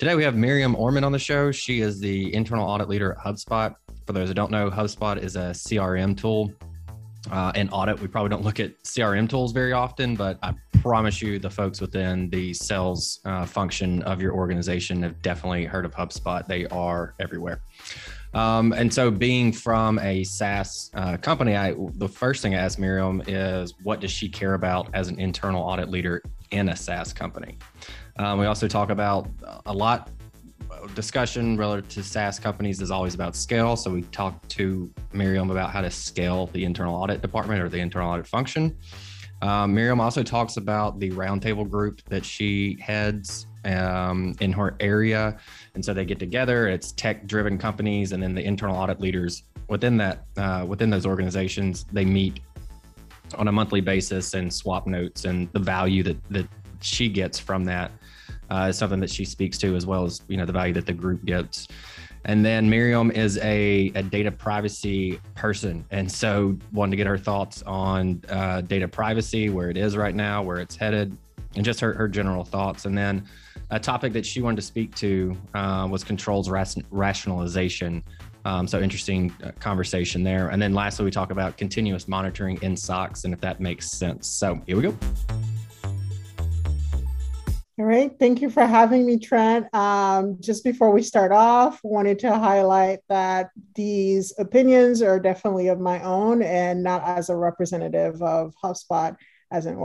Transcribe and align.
Today 0.00 0.14
we 0.14 0.24
have 0.24 0.32
Myriam 0.32 0.74
Ormond 0.78 1.04
on 1.04 1.12
the 1.12 1.18
show. 1.18 1.52
She 1.52 1.82
is 1.82 2.00
the 2.00 2.34
internal 2.34 2.66
audit 2.66 2.88
leader 2.88 3.12
at 3.12 3.18
HubSpot. 3.18 3.74
For 4.06 4.14
those 4.14 4.28
who 4.28 4.34
don't 4.34 4.50
know, 4.50 4.70
HubSpot 4.70 5.22
is 5.22 5.36
a 5.36 5.50
CRM 5.50 6.16
tool. 6.16 6.50
Uh, 7.30 7.52
in 7.54 7.68
audit, 7.68 8.00
we 8.00 8.08
probably 8.08 8.30
don't 8.30 8.42
look 8.42 8.60
at 8.60 8.82
CRM 8.82 9.28
tools 9.28 9.52
very 9.52 9.74
often, 9.74 10.16
but 10.16 10.38
I 10.42 10.54
promise 10.80 11.20
you, 11.20 11.38
the 11.38 11.50
folks 11.50 11.82
within 11.82 12.30
the 12.30 12.54
sales 12.54 13.20
uh, 13.26 13.44
function 13.44 14.00
of 14.04 14.22
your 14.22 14.32
organization 14.32 15.02
have 15.02 15.20
definitely 15.20 15.66
heard 15.66 15.84
of 15.84 15.94
HubSpot. 15.94 16.46
They 16.46 16.64
are 16.68 17.14
everywhere. 17.20 17.60
Um, 18.32 18.72
and 18.72 18.94
so, 18.94 19.10
being 19.10 19.52
from 19.52 19.98
a 19.98 20.24
SaaS 20.24 20.90
uh, 20.94 21.18
company, 21.18 21.56
I 21.56 21.74
the 21.96 22.08
first 22.08 22.40
thing 22.40 22.54
I 22.54 22.58
asked 22.58 22.80
Myriam 22.80 23.22
is, 23.28 23.74
what 23.82 24.00
does 24.00 24.10
she 24.10 24.30
care 24.30 24.54
about 24.54 24.88
as 24.94 25.08
an 25.08 25.20
internal 25.20 25.62
audit 25.62 25.90
leader 25.90 26.22
in 26.52 26.70
a 26.70 26.76
SaaS 26.76 27.12
company? 27.12 27.58
Um, 28.20 28.38
we 28.38 28.44
also 28.44 28.68
talk 28.68 28.90
about 28.90 29.30
a 29.64 29.72
lot 29.72 30.10
of 30.70 30.94
discussion 30.94 31.56
relative 31.56 31.88
to 31.88 32.02
SaaS 32.02 32.38
companies 32.38 32.82
is 32.82 32.90
always 32.90 33.14
about 33.14 33.34
scale. 33.34 33.76
So 33.76 33.90
we 33.90 34.02
talked 34.02 34.46
to 34.50 34.92
Myriam 35.14 35.50
about 35.50 35.70
how 35.70 35.80
to 35.80 35.90
scale 35.90 36.48
the 36.48 36.66
internal 36.66 36.94
audit 36.94 37.22
department 37.22 37.62
or 37.62 37.70
the 37.70 37.80
internal 37.80 38.10
audit 38.10 38.26
function. 38.26 38.76
Um, 39.40 39.74
Myriam 39.74 40.00
also 40.00 40.22
talks 40.22 40.58
about 40.58 41.00
the 41.00 41.10
roundtable 41.12 41.66
group 41.66 42.02
that 42.10 42.22
she 42.22 42.76
heads 42.78 43.46
um, 43.64 44.34
in 44.40 44.52
her 44.52 44.76
area. 44.80 45.38
And 45.74 45.82
so 45.82 45.94
they 45.94 46.04
get 46.04 46.18
together, 46.18 46.68
it's 46.68 46.92
tech 46.92 47.26
driven 47.26 47.56
companies, 47.56 48.12
and 48.12 48.22
then 48.22 48.34
the 48.34 48.44
internal 48.44 48.76
audit 48.76 49.00
leaders 49.00 49.44
within 49.68 49.96
that, 49.96 50.26
uh, 50.36 50.66
within 50.68 50.90
those 50.90 51.06
organizations, 51.06 51.86
they 51.90 52.04
meet 52.04 52.40
on 53.36 53.48
a 53.48 53.52
monthly 53.52 53.80
basis 53.80 54.34
and 54.34 54.52
swap 54.52 54.86
notes 54.86 55.24
and 55.24 55.50
the 55.52 55.58
value 55.58 56.02
that, 56.02 56.22
that 56.28 56.46
she 56.82 57.08
gets 57.08 57.38
from 57.38 57.64
that 57.64 57.92
uh, 58.50 58.66
is 58.70 58.78
something 58.78 59.00
that 59.00 59.10
she 59.10 59.24
speaks 59.24 59.58
to, 59.58 59.76
as 59.76 59.86
well 59.86 60.04
as 60.04 60.22
you 60.28 60.36
know 60.36 60.44
the 60.44 60.52
value 60.52 60.74
that 60.74 60.86
the 60.86 60.92
group 60.92 61.24
gets. 61.24 61.68
And 62.26 62.44
then 62.44 62.70
Myriam 62.70 63.10
is 63.12 63.38
a, 63.38 63.90
a 63.94 64.02
data 64.02 64.30
privacy 64.30 65.18
person, 65.34 65.84
and 65.90 66.10
so 66.10 66.56
wanted 66.72 66.90
to 66.90 66.96
get 66.96 67.06
her 67.06 67.18
thoughts 67.18 67.62
on 67.62 68.22
uh, 68.28 68.60
data 68.60 68.86
privacy, 68.86 69.48
where 69.48 69.70
it 69.70 69.76
is 69.76 69.96
right 69.96 70.14
now, 70.14 70.42
where 70.42 70.58
it's 70.58 70.76
headed, 70.76 71.16
and 71.56 71.64
just 71.64 71.80
her, 71.80 71.94
her 71.94 72.08
general 72.08 72.44
thoughts. 72.44 72.84
And 72.84 72.96
then 72.96 73.24
a 73.70 73.78
topic 73.78 74.12
that 74.12 74.26
she 74.26 74.42
wanted 74.42 74.56
to 74.56 74.62
speak 74.62 74.94
to 74.96 75.36
uh, 75.54 75.86
was 75.90 76.04
controls 76.04 76.50
rationalization. 76.50 78.02
Um, 78.44 78.66
so 78.66 78.80
interesting 78.80 79.34
uh, 79.44 79.50
conversation 79.60 80.22
there. 80.22 80.48
And 80.48 80.60
then 80.60 80.72
lastly, 80.72 81.04
we 81.04 81.10
talk 81.10 81.30
about 81.30 81.56
continuous 81.56 82.08
monitoring 82.08 82.58
in 82.62 82.76
SOX 82.76 83.24
and 83.24 83.34
if 83.34 83.40
that 83.40 83.60
makes 83.60 83.90
sense. 83.90 84.26
So 84.26 84.60
here 84.66 84.76
we 84.76 84.82
go. 84.82 84.96
All 87.80 87.86
right. 87.86 88.12
Thank 88.18 88.42
you 88.42 88.50
for 88.50 88.66
having 88.66 89.06
me, 89.06 89.18
Trent. 89.18 89.74
Um, 89.74 90.36
just 90.38 90.64
before 90.64 90.90
we 90.90 91.02
start 91.02 91.32
off, 91.32 91.80
wanted 91.82 92.18
to 92.18 92.38
highlight 92.38 92.98
that 93.08 93.52
these 93.74 94.34
opinions 94.38 95.00
are 95.00 95.18
definitely 95.18 95.68
of 95.68 95.80
my 95.80 96.02
own 96.02 96.42
and 96.42 96.82
not 96.82 97.02
as 97.04 97.30
a 97.30 97.36
representative 97.36 98.22
of 98.22 98.52
HubSpot 98.62 99.16
as 99.50 99.64
an 99.64 99.76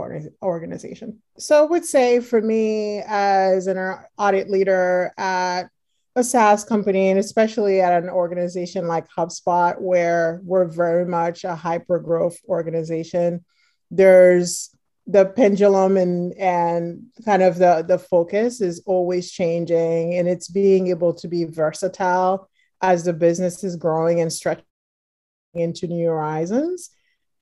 organization. 0.42 1.22
So 1.38 1.64
I 1.64 1.66
would 1.66 1.86
say 1.86 2.20
for 2.20 2.42
me 2.42 3.02
as 3.06 3.66
an 3.66 3.78
audit 4.18 4.50
leader 4.50 5.14
at 5.16 5.70
a 6.16 6.22
SaaS 6.22 6.64
company, 6.64 7.08
and 7.08 7.18
especially 7.18 7.80
at 7.80 8.02
an 8.02 8.10
organization 8.10 8.86
like 8.86 9.08
HubSpot, 9.08 9.80
where 9.80 10.42
we're 10.44 10.66
very 10.66 11.06
much 11.06 11.44
a 11.44 11.56
hyper 11.56 11.98
growth 11.98 12.36
organization, 12.46 13.42
there's 13.90 14.75
the 15.06 15.26
pendulum 15.26 15.96
and 15.96 16.32
and 16.34 17.02
kind 17.24 17.42
of 17.42 17.58
the 17.58 17.84
the 17.86 17.98
focus 17.98 18.60
is 18.60 18.82
always 18.86 19.30
changing 19.30 20.14
and 20.14 20.28
it's 20.28 20.48
being 20.48 20.88
able 20.88 21.14
to 21.14 21.28
be 21.28 21.44
versatile 21.44 22.48
as 22.82 23.04
the 23.04 23.12
business 23.12 23.62
is 23.62 23.76
growing 23.76 24.20
and 24.20 24.32
stretching 24.32 24.64
into 25.54 25.86
new 25.86 26.08
horizons. 26.08 26.90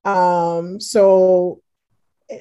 Um, 0.04 0.78
so 0.80 1.62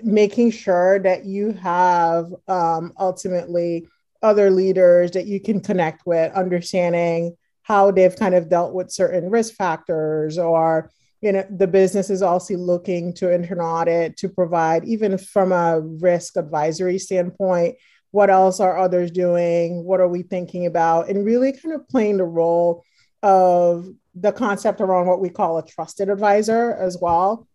making 0.04 0.52
sure 0.52 1.00
that 1.00 1.26
you 1.26 1.52
have 1.54 2.34
um, 2.48 2.94
ultimately 3.00 3.88
other 4.22 4.50
leaders 4.50 5.12
that 5.12 5.26
you 5.26 5.40
can 5.40 5.60
connect 5.60 6.06
with 6.06 6.32
understanding 6.34 7.36
how 7.64 7.92
they've 7.92 8.16
kind 8.16 8.36
of 8.36 8.50
dealt 8.50 8.74
with 8.74 8.92
certain 8.92 9.30
risk 9.30 9.56
factors 9.56 10.38
or 10.38 10.90
you 11.24 11.32
know 11.32 11.46
the 11.50 11.68
business 11.68 12.10
is 12.10 12.22
also 12.22 12.56
looking 12.56 13.14
to 13.14 13.32
internal 13.32 13.66
audit 13.66 14.18
to 14.18 14.30
provide 14.30 14.86
even 14.86 15.18
from 15.18 15.52
a 15.52 15.80
risk 15.80 16.38
advisory 16.38 17.00
standpoint 17.00 17.76
what 18.14 18.30
else 18.30 18.60
are 18.60 18.78
others 18.78 19.10
doing? 19.10 19.84
What 19.84 20.00
are 20.00 20.08
we 20.08 20.22
thinking 20.22 20.68
about? 20.68 21.10
And 21.10 21.26
really 21.26 21.52
kind 21.52 21.74
of 21.74 21.90
playing 21.90 22.18
the 22.18 22.24
role 22.24 22.84
of 23.24 23.88
the 24.14 24.32
concept 24.32 24.82
around 24.82 25.08
what 25.08 25.20
we 25.20 25.30
call 25.30 25.58
a 25.58 25.66
trusted 25.66 26.10
advisor 26.10 26.76
as 26.76 26.96
well. 27.02 27.48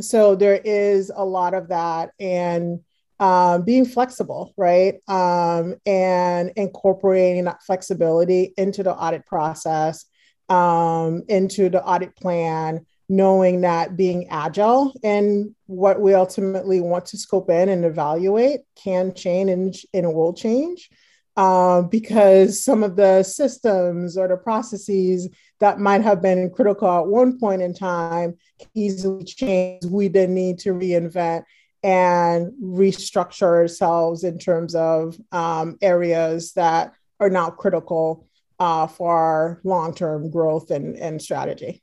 So 0.00 0.34
there 0.34 0.60
is 0.64 1.12
a 1.14 1.24
lot 1.24 1.54
of 1.54 1.68
that 1.68 2.10
and 2.18 2.80
um, 3.20 3.62
being 3.62 3.84
flexible 3.84 4.52
right? 4.56 4.96
Um, 5.06 5.76
and 5.86 6.50
incorporating 6.56 7.44
that 7.44 7.62
flexibility 7.62 8.52
into 8.56 8.82
the 8.82 8.92
audit 8.92 9.24
process 9.26 10.06
um, 10.48 11.22
into 11.28 11.68
the 11.68 11.84
audit 11.84 12.16
plan 12.16 12.84
knowing 13.08 13.60
that 13.62 13.96
being 13.96 14.28
agile 14.28 14.92
and 15.02 15.54
what 15.66 16.00
we 16.00 16.14
ultimately 16.14 16.80
want 16.80 17.06
to 17.06 17.18
scope 17.18 17.50
in 17.50 17.68
and 17.68 17.84
evaluate 17.84 18.60
can 18.76 19.12
change 19.14 19.50
and, 19.50 19.74
and 19.92 20.14
will 20.14 20.32
change 20.32 20.90
um, 21.36 21.88
because 21.88 22.62
some 22.62 22.82
of 22.82 22.96
the 22.96 23.22
systems 23.22 24.16
or 24.16 24.28
the 24.28 24.36
processes 24.36 25.28
that 25.60 25.78
might 25.78 26.02
have 26.02 26.22
been 26.22 26.50
critical 26.50 26.88
at 26.88 27.06
one 27.06 27.38
point 27.38 27.62
in 27.62 27.74
time 27.74 28.36
easily 28.74 29.24
change. 29.24 29.84
We 29.84 30.08
then 30.08 30.34
need 30.34 30.60
to 30.60 30.70
reinvent 30.70 31.44
and 31.82 32.52
restructure 32.62 33.42
ourselves 33.42 34.24
in 34.24 34.38
terms 34.38 34.74
of 34.74 35.18
um, 35.32 35.76
areas 35.82 36.52
that 36.54 36.94
are 37.20 37.30
now 37.30 37.50
critical 37.50 38.26
uh, 38.58 38.86
for 38.86 39.14
our 39.14 39.60
long-term 39.64 40.30
growth 40.30 40.70
and, 40.70 40.96
and 40.96 41.20
strategy. 41.20 41.82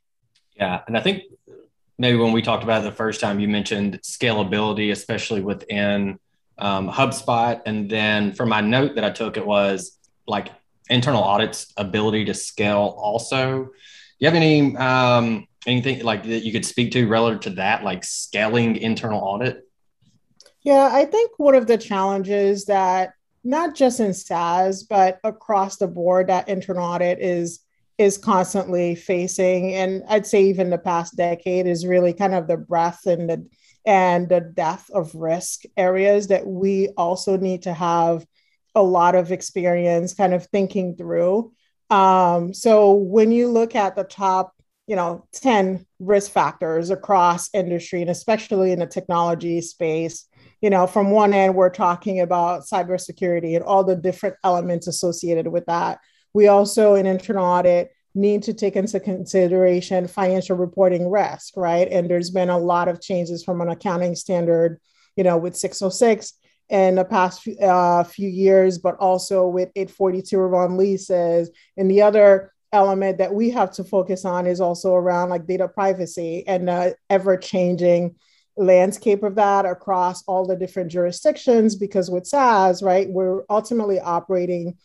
Yeah. 0.56 0.82
And 0.86 0.96
I 0.96 1.00
think 1.00 1.22
maybe 1.98 2.18
when 2.18 2.32
we 2.32 2.42
talked 2.42 2.62
about 2.64 2.82
it 2.82 2.84
the 2.84 2.92
first 2.92 3.20
time, 3.20 3.40
you 3.40 3.48
mentioned 3.48 4.00
scalability, 4.02 4.92
especially 4.92 5.40
within 5.40 6.18
um, 6.58 6.90
HubSpot. 6.90 7.60
And 7.66 7.90
then 7.90 8.32
for 8.32 8.46
my 8.46 8.60
note 8.60 8.94
that 8.96 9.04
I 9.04 9.10
took, 9.10 9.36
it 9.36 9.46
was 9.46 9.98
like 10.26 10.48
internal 10.88 11.22
audits 11.22 11.72
ability 11.76 12.26
to 12.26 12.34
scale 12.34 12.94
also. 12.98 13.64
Do 13.64 13.70
you 14.18 14.28
have 14.28 14.36
any 14.36 14.76
um, 14.76 15.46
anything 15.66 16.04
like 16.04 16.24
that 16.24 16.44
you 16.44 16.52
could 16.52 16.64
speak 16.64 16.92
to 16.92 17.08
relative 17.08 17.40
to 17.40 17.50
that, 17.50 17.84
like 17.84 18.04
scaling 18.04 18.76
internal 18.76 19.20
audit? 19.20 19.66
Yeah, 20.62 20.90
I 20.92 21.04
think 21.06 21.32
one 21.38 21.54
of 21.54 21.66
the 21.66 21.78
challenges 21.78 22.66
that 22.66 23.14
not 23.44 23.74
just 23.74 23.98
in 23.98 24.14
SaaS, 24.14 24.84
but 24.84 25.18
across 25.24 25.76
the 25.76 25.88
board 25.88 26.28
that 26.28 26.48
internal 26.48 26.84
audit 26.84 27.18
is 27.18 27.60
is 28.02 28.18
constantly 28.18 28.94
facing, 28.94 29.74
and 29.74 30.02
I'd 30.08 30.26
say 30.26 30.44
even 30.44 30.70
the 30.70 30.78
past 30.78 31.16
decade 31.16 31.66
is 31.66 31.86
really 31.86 32.12
kind 32.12 32.34
of 32.34 32.48
the 32.48 32.56
breadth 32.56 33.06
and 33.06 33.30
the 33.30 33.46
and 33.84 34.28
the 34.28 34.40
depth 34.40 34.90
of 34.90 35.14
risk 35.14 35.62
areas 35.76 36.28
that 36.28 36.46
we 36.46 36.88
also 36.96 37.36
need 37.36 37.62
to 37.62 37.72
have 37.72 38.24
a 38.74 38.82
lot 38.82 39.14
of 39.14 39.32
experience 39.32 40.14
kind 40.14 40.34
of 40.34 40.46
thinking 40.46 40.96
through. 40.96 41.52
Um, 41.90 42.54
so 42.54 42.92
when 42.92 43.32
you 43.32 43.48
look 43.48 43.74
at 43.74 43.96
the 43.96 44.04
top, 44.04 44.54
you 44.86 44.96
know, 44.96 45.26
10 45.32 45.84
risk 45.98 46.30
factors 46.30 46.90
across 46.90 47.50
industry 47.54 48.00
and 48.02 48.10
especially 48.10 48.72
in 48.72 48.78
the 48.78 48.86
technology 48.86 49.60
space, 49.60 50.28
you 50.60 50.70
know, 50.70 50.86
from 50.86 51.10
one 51.10 51.34
end, 51.34 51.54
we're 51.54 51.70
talking 51.70 52.20
about 52.20 52.62
cybersecurity 52.62 53.56
and 53.56 53.64
all 53.64 53.84
the 53.84 53.96
different 53.96 54.36
elements 54.44 54.86
associated 54.86 55.48
with 55.48 55.66
that. 55.66 55.98
We 56.34 56.48
also, 56.48 56.94
in 56.94 57.06
internal 57.06 57.44
audit, 57.44 57.92
need 58.14 58.42
to 58.44 58.52
take 58.52 58.76
into 58.76 59.00
consideration 59.00 60.06
financial 60.06 60.56
reporting 60.56 61.10
risk, 61.10 61.56
right? 61.56 61.88
And 61.90 62.10
there's 62.10 62.30
been 62.30 62.50
a 62.50 62.58
lot 62.58 62.88
of 62.88 63.00
changes 63.00 63.42
from 63.42 63.60
an 63.60 63.68
accounting 63.68 64.14
standard, 64.14 64.80
you 65.16 65.24
know, 65.24 65.38
with 65.38 65.56
606 65.56 66.34
in 66.68 66.94
the 66.94 67.04
past 67.04 67.46
uh, 67.60 68.04
few 68.04 68.28
years, 68.28 68.78
but 68.78 68.96
also 68.96 69.46
with 69.46 69.70
842 69.76 70.38
around 70.38 70.76
leases. 70.76 71.50
And 71.76 71.90
the 71.90 72.02
other 72.02 72.52
element 72.72 73.18
that 73.18 73.34
we 73.34 73.50
have 73.50 73.70
to 73.72 73.84
focus 73.84 74.24
on 74.24 74.46
is 74.46 74.60
also 74.60 74.94
around 74.94 75.28
like 75.28 75.46
data 75.46 75.68
privacy 75.68 76.44
and 76.46 76.68
the 76.68 76.96
ever 77.10 77.36
changing 77.36 78.16
landscape 78.56 79.22
of 79.22 79.34
that 79.34 79.64
across 79.64 80.22
all 80.24 80.46
the 80.46 80.56
different 80.56 80.90
jurisdictions. 80.90 81.76
Because 81.76 82.10
with 82.10 82.26
SaaS, 82.26 82.82
right, 82.82 83.08
we're 83.08 83.42
ultimately 83.50 84.00
operating, 84.00 84.76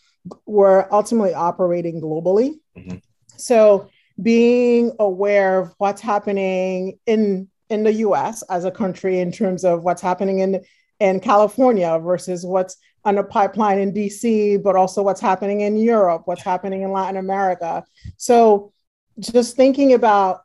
we're 0.45 0.87
ultimately 0.91 1.33
operating 1.33 2.01
globally. 2.01 2.59
Mm-hmm. 2.77 2.97
So 3.37 3.89
being 4.21 4.91
aware 4.99 5.59
of 5.59 5.73
what's 5.77 6.01
happening 6.01 6.99
in 7.05 7.47
in 7.69 7.83
the 7.83 7.93
US 7.93 8.43
as 8.43 8.65
a 8.65 8.71
country 8.71 9.19
in 9.19 9.31
terms 9.31 9.65
of 9.65 9.83
what's 9.83 10.01
happening 10.01 10.39
in 10.39 10.63
in 10.99 11.19
California 11.19 11.99
versus 11.99 12.45
what's 12.45 12.77
on 13.05 13.15
the 13.15 13.23
pipeline 13.23 13.79
in 13.79 13.93
DC, 13.93 14.61
but 14.61 14.75
also 14.75 15.03
what's 15.03 15.21
happening 15.21 15.61
in 15.61 15.77
Europe, 15.77 16.23
what's 16.25 16.43
happening 16.43 16.81
in 16.81 16.91
Latin 16.91 17.17
America. 17.17 17.83
So 18.17 18.73
just 19.19 19.55
thinking 19.55 19.93
about 19.93 20.41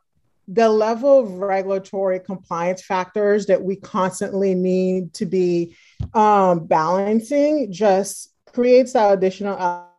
the 0.47 0.69
level 0.69 1.19
of 1.19 1.31
regulatory 1.33 2.19
compliance 2.19 2.81
factors 2.81 3.45
that 3.47 3.61
we 3.61 3.75
constantly 3.77 4.53
need 4.53 5.13
to 5.13 5.25
be 5.25 5.75
um, 6.13 6.65
balancing 6.67 7.71
just 7.71 8.32
creates 8.53 8.93
that 8.93 9.13
additional 9.13 9.89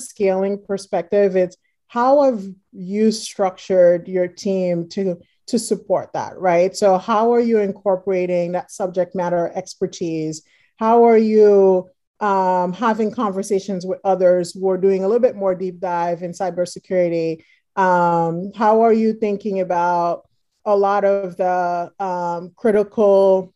scaling 0.00 0.62
perspective. 0.66 1.36
It's 1.36 1.56
how 1.88 2.22
have 2.22 2.44
you 2.72 3.12
structured 3.12 4.08
your 4.08 4.26
team 4.26 4.88
to 4.90 5.20
to 5.48 5.58
support 5.58 6.12
that 6.14 6.38
right? 6.38 6.74
So 6.74 6.98
how 6.98 7.32
are 7.34 7.40
you 7.40 7.58
incorporating 7.58 8.52
that 8.52 8.70
subject 8.70 9.14
matter 9.14 9.52
expertise? 9.54 10.42
How 10.76 11.04
are 11.04 11.18
you 11.18 11.90
um, 12.20 12.72
having 12.72 13.10
conversations 13.10 13.84
with 13.84 14.00
others? 14.04 14.52
Who 14.52 14.68
are 14.70 14.78
doing 14.78 15.04
a 15.04 15.08
little 15.08 15.20
bit 15.20 15.36
more 15.36 15.54
deep 15.54 15.80
dive 15.80 16.22
in 16.22 16.32
cybersecurity. 16.32 17.44
Um, 17.76 18.52
how 18.54 18.82
are 18.82 18.92
you 18.92 19.14
thinking 19.14 19.60
about 19.60 20.28
a 20.64 20.76
lot 20.76 21.04
of 21.04 21.36
the 21.36 21.90
um, 21.98 22.52
critical 22.56 23.52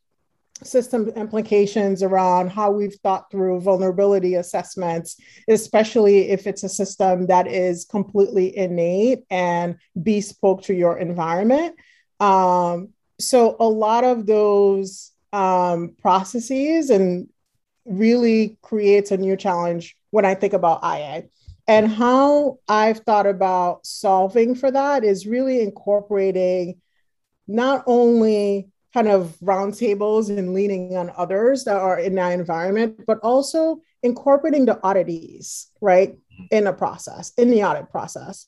system 0.62 1.08
implications 1.10 2.02
around 2.02 2.48
how 2.48 2.70
we've 2.70 2.94
thought 3.02 3.30
through 3.30 3.60
vulnerability 3.60 4.34
assessments, 4.34 5.20
especially 5.48 6.30
if 6.30 6.46
it's 6.46 6.62
a 6.62 6.68
system 6.68 7.26
that 7.26 7.46
is 7.46 7.84
completely 7.84 8.56
innate 8.56 9.24
and 9.30 9.76
bespoke 10.02 10.62
to 10.62 10.74
your 10.74 10.98
environment. 10.98 11.76
Um, 12.20 12.90
so 13.18 13.56
a 13.60 13.68
lot 13.68 14.04
of 14.04 14.26
those 14.26 15.12
um, 15.32 15.94
processes 16.00 16.90
and 16.90 17.28
really 17.84 18.58
creates 18.62 19.10
a 19.10 19.16
new 19.16 19.36
challenge 19.36 19.96
when 20.10 20.24
I 20.24 20.34
think 20.34 20.52
about 20.52 20.82
IA. 20.82 21.24
And 21.68 21.88
how 21.88 22.58
I've 22.68 23.00
thought 23.00 23.26
about 23.26 23.84
solving 23.84 24.54
for 24.54 24.70
that 24.70 25.04
is 25.04 25.26
really 25.26 25.60
incorporating 25.60 26.80
not 27.48 27.84
only 27.86 28.70
kind 28.96 29.08
of 29.08 29.36
roundtables 29.42 30.30
and 30.30 30.54
leaning 30.54 30.96
on 30.96 31.12
others 31.18 31.64
that 31.64 31.76
are 31.76 31.98
in 31.98 32.14
that 32.14 32.32
environment, 32.32 32.98
but 33.06 33.18
also 33.22 33.78
incorporating 34.02 34.64
the 34.64 34.76
auditees, 34.76 35.66
right, 35.82 36.16
in 36.50 36.64
the 36.64 36.72
process, 36.72 37.30
in 37.36 37.50
the 37.50 37.62
audit 37.62 37.90
process. 37.90 38.46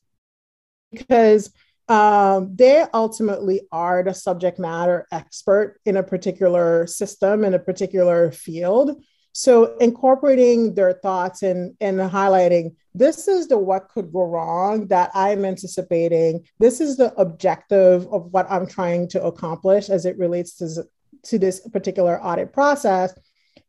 Because 0.91 1.53
um, 1.87 2.56
they 2.56 2.83
ultimately 2.95 3.61
are 3.71 4.03
the 4.03 4.15
subject 4.15 4.59
matter 4.59 5.06
expert 5.12 5.79
in 5.85 5.99
a 5.99 6.03
particular 6.03 6.87
system, 6.87 7.45
in 7.45 7.53
a 7.53 7.59
particular 7.59 8.33
field. 8.33 9.03
So 9.38 9.76
incorporating 9.76 10.75
their 10.75 10.94
thoughts 10.94 11.44
and, 11.44 11.76
and 11.81 12.00
highlighting 12.00 12.75
this 12.93 13.29
is 13.29 13.46
the 13.46 13.56
what 13.56 13.88
could 13.88 14.12
go 14.12 14.25
wrong 14.25 14.88
that 14.88 15.12
I'm 15.14 15.44
anticipating. 15.44 16.44
This 16.58 16.81
is 16.81 16.96
the 16.96 17.14
objective 17.14 18.08
of 18.08 18.32
what 18.32 18.50
I'm 18.50 18.67
trying 18.67 19.06
to 19.11 19.23
accomplish 19.23 19.90
as 19.90 20.06
it 20.06 20.19
relates 20.19 20.55
to, 20.55 20.82
to 21.23 21.38
this 21.38 21.61
particular 21.69 22.20
audit 22.20 22.52
process. 22.52 23.14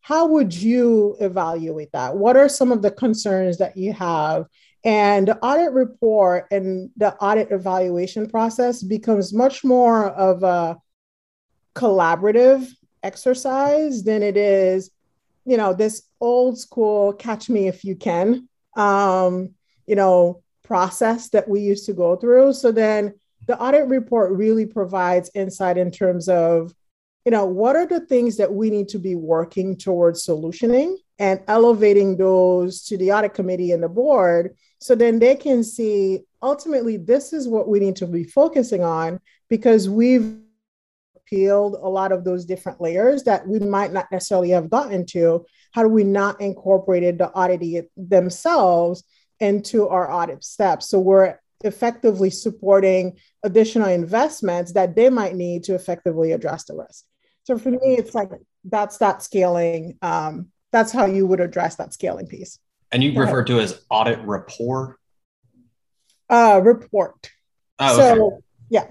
How 0.01 0.25
would 0.25 0.51
you 0.55 1.15
evaluate 1.19 1.91
that? 1.91 2.17
What 2.17 2.35
are 2.35 2.49
some 2.49 2.71
of 2.71 2.81
the 2.81 2.89
concerns 2.89 3.59
that 3.59 3.77
you 3.77 3.93
have? 3.93 4.47
And 4.83 5.27
the 5.27 5.37
audit 5.37 5.73
report 5.73 6.47
and 6.49 6.89
the 6.97 7.13
audit 7.17 7.51
evaluation 7.51 8.27
process 8.27 8.81
becomes 8.81 9.35
much 9.35 9.63
more 9.63 10.09
of 10.09 10.41
a 10.41 10.77
collaborative 11.75 12.67
exercise 13.03 14.03
than 14.03 14.23
it 14.23 14.35
is 14.35 14.89
you 15.45 15.57
know, 15.57 15.73
this 15.73 16.03
old 16.19 16.59
school 16.59 17.13
catch 17.13 17.49
me 17.49 17.67
if 17.67 17.83
you 17.83 17.95
can, 17.95 18.47
um, 18.75 19.53
you 19.87 19.95
know, 19.95 20.41
process 20.63 21.29
that 21.29 21.47
we 21.47 21.61
used 21.61 21.85
to 21.87 21.93
go 21.93 22.15
through. 22.15 22.53
So 22.53 22.71
then 22.71 23.13
the 23.47 23.59
audit 23.59 23.87
report 23.87 24.31
really 24.31 24.65
provides 24.65 25.31
insight 25.33 25.77
in 25.77 25.91
terms 25.91 26.29
of, 26.29 26.73
you 27.25 27.31
know, 27.31 27.45
what 27.45 27.75
are 27.75 27.87
the 27.87 28.05
things 28.05 28.37
that 28.37 28.53
we 28.53 28.69
need 28.69 28.89
to 28.89 28.99
be 28.99 29.15
working 29.15 29.75
towards 29.75 30.25
solutioning 30.25 30.95
and 31.17 31.41
elevating 31.47 32.17
those 32.17 32.83
to 32.83 32.97
the 32.97 33.11
audit 33.11 33.33
committee 33.33 33.71
and 33.71 33.83
the 33.83 33.89
board 33.89 34.55
so 34.79 34.95
then 34.95 35.19
they 35.19 35.35
can 35.35 35.63
see 35.63 36.21
ultimately 36.41 36.97
this 36.97 37.33
is 37.33 37.47
what 37.47 37.67
we 37.67 37.79
need 37.79 37.97
to 37.97 38.07
be 38.07 38.23
focusing 38.23 38.83
on 38.83 39.19
because 39.49 39.89
we've 39.89 40.37
peeled 41.29 41.75
a 41.75 41.89
lot 41.89 42.11
of 42.11 42.23
those 42.23 42.45
different 42.45 42.81
layers 42.81 43.23
that 43.23 43.47
we 43.47 43.59
might 43.59 43.93
not 43.93 44.11
necessarily 44.11 44.49
have 44.49 44.69
gotten 44.69 45.05
to 45.05 45.45
how 45.71 45.83
do 45.83 45.89
we 45.89 46.03
not 46.03 46.41
incorporated 46.41 47.17
the 47.17 47.29
audit 47.29 47.89
themselves 47.95 49.03
into 49.39 49.87
our 49.87 50.11
audit 50.11 50.43
steps? 50.43 50.89
So 50.89 50.99
we're 50.99 51.39
effectively 51.63 52.29
supporting 52.29 53.17
additional 53.43 53.89
investments 53.89 54.73
that 54.73 54.95
they 54.95 55.09
might 55.09 55.35
need 55.35 55.63
to 55.65 55.75
effectively 55.75 56.31
address 56.31 56.63
the 56.65 56.75
risk. 56.75 57.05
So 57.43 57.57
for 57.57 57.71
me 57.71 57.95
it's 57.97 58.15
like 58.15 58.31
that's 58.63 58.97
that 58.97 59.21
scaling 59.23 59.97
um, 60.01 60.47
that's 60.71 60.91
how 60.91 61.05
you 61.05 61.25
would 61.25 61.39
address 61.39 61.75
that 61.75 61.93
scaling 61.93 62.27
piece. 62.27 62.59
And 62.91 63.03
you 63.03 63.17
refer 63.19 63.43
to 63.45 63.59
as 63.59 63.81
audit 63.89 64.19
rapport? 64.19 64.97
Uh 66.29 66.61
report. 66.63 67.29
Oh, 67.79 67.97
so 67.97 68.25
okay. 68.25 68.35
yeah 68.69 68.85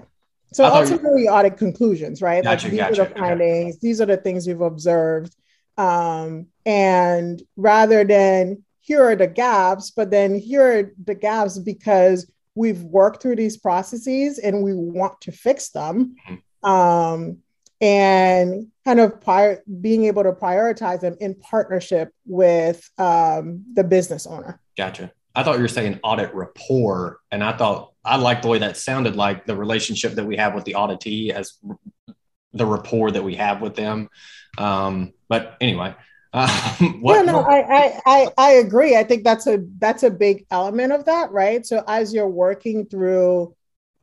so 0.51 0.65
ultimately, 0.65 1.23
you... 1.23 1.29
audit 1.29 1.57
conclusions, 1.57 2.21
right? 2.21 2.43
Gotcha, 2.43 2.67
like 2.67 2.71
these 2.71 2.79
gotcha, 2.79 3.01
are 3.01 3.09
the 3.09 3.15
findings. 3.15 3.75
Okay. 3.75 3.79
These 3.81 4.01
are 4.01 4.05
the 4.05 4.17
things 4.17 4.47
you've 4.47 4.61
observed, 4.61 5.35
um, 5.77 6.47
and 6.65 7.41
rather 7.55 8.03
than 8.03 8.63
here 8.81 9.03
are 9.03 9.15
the 9.15 9.27
gaps, 9.27 9.91
but 9.91 10.09
then 10.09 10.35
here 10.35 10.79
are 10.79 10.93
the 11.05 11.15
gaps 11.15 11.59
because 11.59 12.31
we've 12.55 12.81
worked 12.81 13.21
through 13.21 13.35
these 13.35 13.55
processes 13.55 14.39
and 14.39 14.63
we 14.63 14.73
want 14.73 15.21
to 15.21 15.31
fix 15.31 15.69
them, 15.69 16.15
mm-hmm. 16.27 16.69
um, 16.69 17.37
and 17.79 18.67
kind 18.83 18.99
of 18.99 19.21
prior, 19.21 19.63
being 19.79 20.05
able 20.05 20.23
to 20.23 20.31
prioritize 20.31 21.01
them 21.01 21.15
in 21.21 21.35
partnership 21.35 22.11
with 22.25 22.89
um, 22.97 23.63
the 23.73 23.83
business 23.83 24.25
owner. 24.25 24.59
Gotcha. 24.75 25.11
I 25.35 25.43
thought 25.43 25.55
you 25.55 25.61
were 25.61 25.67
saying 25.67 25.99
audit 26.03 26.33
rapport, 26.33 27.19
and 27.31 27.43
I 27.43 27.55
thought 27.55 27.88
I 28.03 28.15
like 28.17 28.41
the 28.41 28.47
way 28.47 28.59
that 28.59 28.77
sounded 28.77 29.15
like 29.15 29.45
the 29.45 29.55
relationship 29.55 30.13
that 30.13 30.25
we 30.25 30.37
have 30.37 30.55
with 30.55 30.65
the 30.65 30.73
auditee 30.73 31.31
as 31.31 31.53
the 32.53 32.65
rapport 32.65 33.11
that 33.11 33.23
we 33.23 33.35
have 33.35 33.61
with 33.61 33.75
them. 33.75 34.09
Um, 34.57 35.13
but 35.27 35.57
anyway, 35.61 35.95
um, 36.33 36.49
what, 37.01 37.15
yeah, 37.15 37.31
no, 37.31 37.41
I, 37.41 37.99
I, 38.05 38.27
I 38.37 38.51
agree. 38.53 38.95
I 38.95 39.03
think 39.03 39.23
that's 39.23 39.47
a 39.47 39.63
that's 39.79 40.03
a 40.03 40.09
big 40.09 40.45
element 40.51 40.93
of 40.93 41.05
that, 41.05 41.31
right? 41.31 41.65
So 41.65 41.83
as 41.87 42.13
you're 42.13 42.27
working 42.27 42.85
through 42.85 43.55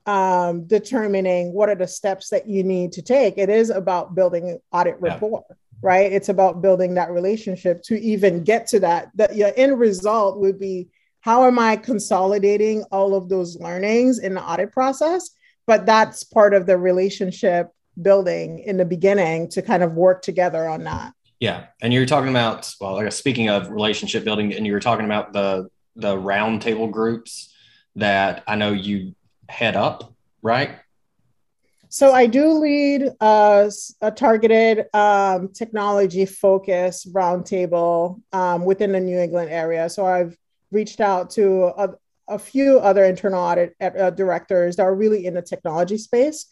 um, 0.07 0.67
determining 0.67 1.53
what 1.53 1.69
are 1.69 1.75
the 1.75 1.88
steps 1.88 2.31
that 2.31 2.49
you 2.49 2.62
need 2.62 2.93
to 2.93 3.03
take, 3.03 3.38
it 3.38 3.49
is 3.49 3.71
about 3.71 4.15
building 4.15 4.59
audit 4.73 4.97
rapport. 5.00 5.45
Yeah. 5.49 5.57
Right. 5.83 6.11
It's 6.11 6.31
about 6.31 6.62
building 6.62 6.95
that 6.95 7.11
relationship 7.11 7.83
to 7.85 8.00
even 8.00 8.45
get 8.45 8.67
to 8.69 8.81
that. 8.81 9.11
That 9.15 9.37
your 9.37 9.53
end 9.57 9.79
result 9.79 10.38
would 10.38 10.59
be 10.59 10.88
how 11.26 11.45
am 11.45 11.59
I 11.59 11.75
consolidating 11.75 12.85
all 12.92 13.16
of 13.16 13.28
those 13.28 13.59
learnings 13.59 14.21
in 14.21 14.35
the 14.35 14.40
audit 14.40 14.71
process? 14.71 15.30
But 15.66 15.85
that's 15.85 16.23
part 16.23 16.54
of 16.54 16.66
the 16.66 16.78
relationship 16.78 17.71
building 18.00 18.61
in 18.61 18.76
the 18.76 18.85
beginning 18.85 19.49
to 19.50 19.61
kind 19.61 19.83
of 19.83 19.95
work 19.95 20.23
together 20.23 20.68
on 20.68 20.85
that. 20.85 21.14
Yeah, 21.40 21.66
and 21.83 21.92
you're 21.92 22.06
talking 22.06 22.30
about 22.30 22.73
well, 22.80 22.95
like 22.95 23.11
speaking 23.11 23.49
of 23.49 23.68
relationship 23.71 24.23
building, 24.23 24.54
and 24.54 24.64
you 24.64 24.73
were 24.73 24.78
talking 24.78 25.04
about 25.04 25.33
the 25.33 25.68
the 25.97 26.14
roundtable 26.14 26.92
groups 26.92 27.52
that 27.97 28.45
I 28.47 28.54
know 28.54 28.71
you 28.71 29.16
head 29.49 29.75
up, 29.75 30.14
right? 30.42 30.76
So 31.88 32.12
I 32.12 32.26
do 32.26 32.52
lead 32.52 33.11
a, 33.21 33.73
a 34.00 34.11
targeted 34.12 34.87
um, 34.95 35.49
technology 35.49 36.25
focus 36.25 37.04
roundtable 37.06 38.23
um, 38.33 38.64
within 38.64 38.92
the 38.92 39.00
New 39.00 39.18
England 39.18 39.50
area. 39.50 39.88
So 39.90 40.06
I've 40.06 40.37
reached 40.76 41.00
out 41.00 41.30
to 41.30 41.64
a, 41.85 41.87
a 42.28 42.38
few 42.38 42.78
other 42.78 43.04
internal 43.04 43.42
audit 43.42 43.75
uh, 43.80 44.11
directors 44.11 44.76
that 44.76 44.83
are 44.83 44.95
really 44.95 45.26
in 45.26 45.35
the 45.35 45.42
technology 45.42 45.99
space 45.99 46.47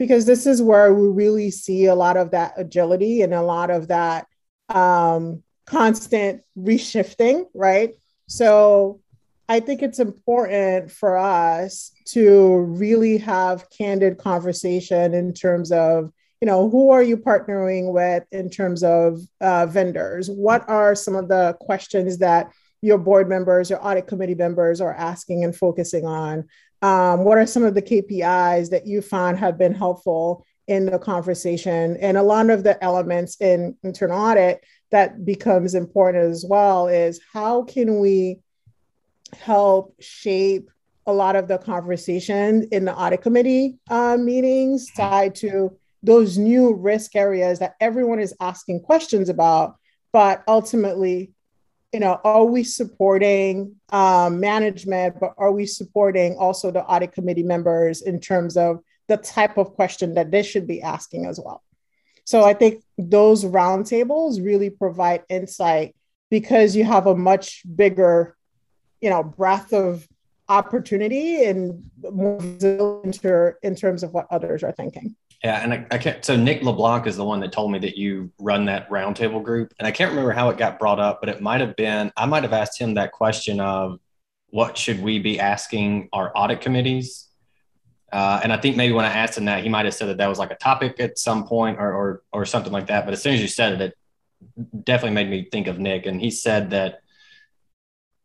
because 0.00 0.24
this 0.24 0.46
is 0.46 0.62
where 0.62 0.94
we 0.94 1.08
really 1.08 1.50
see 1.50 1.86
a 1.86 1.94
lot 1.94 2.16
of 2.16 2.30
that 2.30 2.54
agility 2.56 3.22
and 3.22 3.34
a 3.34 3.42
lot 3.42 3.70
of 3.70 3.88
that 3.88 4.26
um, 4.70 5.42
constant 5.66 6.42
reshifting, 6.58 7.44
right? 7.54 7.90
So 8.26 9.00
I 9.48 9.60
think 9.60 9.82
it's 9.82 9.98
important 9.98 10.90
for 10.90 11.18
us 11.18 11.92
to 12.14 12.60
really 12.60 13.18
have 13.18 13.68
candid 13.68 14.16
conversation 14.16 15.12
in 15.12 15.34
terms 15.34 15.70
of, 15.70 16.12
you 16.40 16.46
know, 16.46 16.70
who 16.70 16.90
are 16.90 17.02
you 17.02 17.16
partnering 17.16 17.92
with 17.92 18.24
in 18.32 18.48
terms 18.48 18.82
of 18.82 19.20
uh, 19.40 19.66
vendors? 19.66 20.30
What 20.30 20.68
are 20.68 20.94
some 20.94 21.14
of 21.14 21.28
the 21.28 21.56
questions 21.60 22.18
that 22.18 22.52
your 22.82 22.98
board 22.98 23.28
members, 23.28 23.70
your 23.70 23.84
audit 23.84 24.06
committee 24.06 24.34
members 24.34 24.80
are 24.80 24.94
asking 24.94 25.44
and 25.44 25.54
focusing 25.54 26.06
on? 26.06 26.48
Um, 26.82 27.24
what 27.24 27.38
are 27.38 27.46
some 27.46 27.62
of 27.62 27.74
the 27.74 27.82
KPIs 27.82 28.70
that 28.70 28.86
you 28.86 29.02
find 29.02 29.38
have 29.38 29.58
been 29.58 29.74
helpful 29.74 30.46
in 30.66 30.86
the 30.86 30.98
conversation? 30.98 31.96
And 31.98 32.16
a 32.16 32.22
lot 32.22 32.48
of 32.48 32.64
the 32.64 32.82
elements 32.82 33.40
in 33.40 33.76
internal 33.82 34.18
audit 34.18 34.64
that 34.90 35.24
becomes 35.24 35.74
important 35.74 36.24
as 36.24 36.44
well 36.48 36.88
is 36.88 37.20
how 37.32 37.62
can 37.64 38.00
we 38.00 38.40
help 39.38 39.94
shape 40.00 40.70
a 41.06 41.12
lot 41.12 41.36
of 41.36 41.48
the 41.48 41.58
conversation 41.58 42.68
in 42.72 42.84
the 42.84 42.94
audit 42.94 43.22
committee 43.22 43.78
uh, 43.90 44.16
meetings 44.16 44.90
tied 44.96 45.34
to 45.34 45.76
those 46.02 46.38
new 46.38 46.74
risk 46.74 47.14
areas 47.14 47.58
that 47.58 47.74
everyone 47.80 48.20
is 48.20 48.34
asking 48.40 48.80
questions 48.80 49.28
about, 49.28 49.76
but 50.12 50.42
ultimately 50.48 51.32
you 51.92 52.00
know, 52.00 52.20
are 52.22 52.44
we 52.44 52.62
supporting 52.62 53.76
um, 53.90 54.38
management, 54.38 55.18
but 55.18 55.34
are 55.38 55.52
we 55.52 55.66
supporting 55.66 56.36
also 56.36 56.70
the 56.70 56.84
audit 56.84 57.12
committee 57.12 57.42
members 57.42 58.02
in 58.02 58.20
terms 58.20 58.56
of 58.56 58.80
the 59.08 59.16
type 59.16 59.58
of 59.58 59.74
question 59.74 60.14
that 60.14 60.30
they 60.30 60.42
should 60.42 60.66
be 60.66 60.82
asking 60.82 61.26
as 61.26 61.40
well? 61.44 61.62
So 62.24 62.44
I 62.44 62.54
think 62.54 62.84
those 62.96 63.44
roundtables 63.44 64.44
really 64.44 64.70
provide 64.70 65.24
insight 65.28 65.96
because 66.30 66.76
you 66.76 66.84
have 66.84 67.08
a 67.08 67.16
much 67.16 67.62
bigger, 67.74 68.36
you 69.00 69.10
know, 69.10 69.24
breadth 69.24 69.72
of 69.72 70.06
opportunity 70.48 71.44
and 71.44 71.90
more 72.02 72.40
in, 72.62 73.12
in 73.62 73.74
terms 73.74 74.02
of 74.04 74.12
what 74.12 74.26
others 74.30 74.62
are 74.62 74.72
thinking. 74.72 75.16
Yeah, 75.42 75.62
and 75.62 75.72
I, 75.72 75.86
I, 75.90 75.98
can't. 75.98 76.22
So 76.22 76.36
Nick 76.36 76.62
LeBlanc 76.62 77.06
is 77.06 77.16
the 77.16 77.24
one 77.24 77.40
that 77.40 77.50
told 77.50 77.72
me 77.72 77.78
that 77.78 77.96
you 77.96 78.30
run 78.38 78.66
that 78.66 78.90
roundtable 78.90 79.42
group, 79.42 79.72
and 79.78 79.88
I 79.88 79.90
can't 79.90 80.10
remember 80.10 80.32
how 80.32 80.50
it 80.50 80.58
got 80.58 80.78
brought 80.78 81.00
up, 81.00 81.20
but 81.20 81.30
it 81.30 81.40
might 81.40 81.62
have 81.62 81.76
been 81.76 82.12
I 82.14 82.26
might 82.26 82.42
have 82.42 82.52
asked 82.52 82.78
him 82.78 82.94
that 82.94 83.12
question 83.12 83.58
of 83.58 84.00
what 84.50 84.76
should 84.76 85.02
we 85.02 85.18
be 85.18 85.40
asking 85.40 86.10
our 86.12 86.30
audit 86.34 86.60
committees, 86.60 87.28
uh, 88.12 88.40
and 88.42 88.52
I 88.52 88.58
think 88.58 88.76
maybe 88.76 88.92
when 88.92 89.06
I 89.06 89.12
asked 89.12 89.38
him 89.38 89.46
that, 89.46 89.62
he 89.62 89.70
might 89.70 89.86
have 89.86 89.94
said 89.94 90.08
that 90.08 90.18
that 90.18 90.26
was 90.26 90.38
like 90.38 90.50
a 90.50 90.56
topic 90.56 91.00
at 91.00 91.18
some 91.18 91.46
point 91.46 91.78
or 91.78 91.90
or 91.90 92.22
or 92.32 92.44
something 92.44 92.72
like 92.72 92.88
that. 92.88 93.06
But 93.06 93.14
as 93.14 93.22
soon 93.22 93.32
as 93.32 93.40
you 93.40 93.48
said 93.48 93.80
it, 93.80 93.80
it 93.80 94.84
definitely 94.84 95.14
made 95.14 95.30
me 95.30 95.48
think 95.50 95.68
of 95.68 95.78
Nick, 95.78 96.04
and 96.04 96.20
he 96.20 96.30
said 96.30 96.70
that 96.70 97.00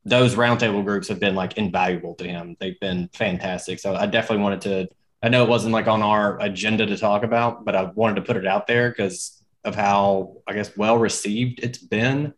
those 0.04 0.36
roundtable 0.36 0.84
groups 0.84 1.08
have 1.08 1.22
been 1.22 1.36
like 1.36 1.58
invaluable 1.58 2.14
to 2.16 2.28
him. 2.28 2.58
They've 2.60 2.80
been 2.80 3.10
fantastic. 3.14 3.80
So 3.80 3.96
I 3.96 4.06
definitely 4.06 4.44
wanted 4.44 4.62
to 4.62 4.90
I 5.24 5.30
know 5.30 5.44
it 5.44 5.50
wasn't 5.50 5.74
like 5.74 5.88
on 5.88 6.02
our 6.02 6.40
agenda 6.42 6.86
to 6.86 6.98
talk 6.98 7.24
about, 7.24 7.66
but 7.66 7.76
I 7.76 7.84
wanted 7.84 8.16
to 8.16 8.22
put 8.22 8.38
it 8.38 8.46
out 8.46 8.68
there 8.68 8.90
because 8.90 9.44
of 9.64 9.76
how 9.76 10.38
I 10.48 10.54
guess 10.54 10.76
well 10.78 10.98
received 10.98 11.60
it's 11.64 11.80
been. 11.80 12.34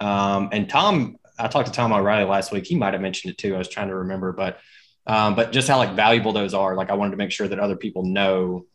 Um, 0.00 0.48
and 0.52 0.68
Tom, 0.68 1.16
I 1.38 1.48
talked 1.48 1.68
to 1.68 1.72
Tom 1.72 1.92
O'Reilly 1.92 2.24
last 2.24 2.52
week. 2.52 2.66
He 2.66 2.76
might 2.76 2.94
have 2.94 3.02
mentioned 3.02 3.32
it 3.32 3.38
too. 3.38 3.54
I 3.54 3.58
was 3.58 3.68
trying 3.68 3.88
to 3.88 3.96
remember, 3.96 4.32
but 4.32 4.58
um, 5.06 5.34
but 5.34 5.52
just 5.52 5.68
how 5.68 5.78
like 5.78 5.94
valuable 5.94 6.32
those 6.32 6.54
are. 6.54 6.76
Like 6.76 6.90
I 6.90 6.94
wanted 6.94 7.12
to 7.12 7.16
make 7.16 7.32
sure 7.32 7.48
that 7.48 7.58
other 7.58 7.76
people 7.76 8.04
know 8.04 8.66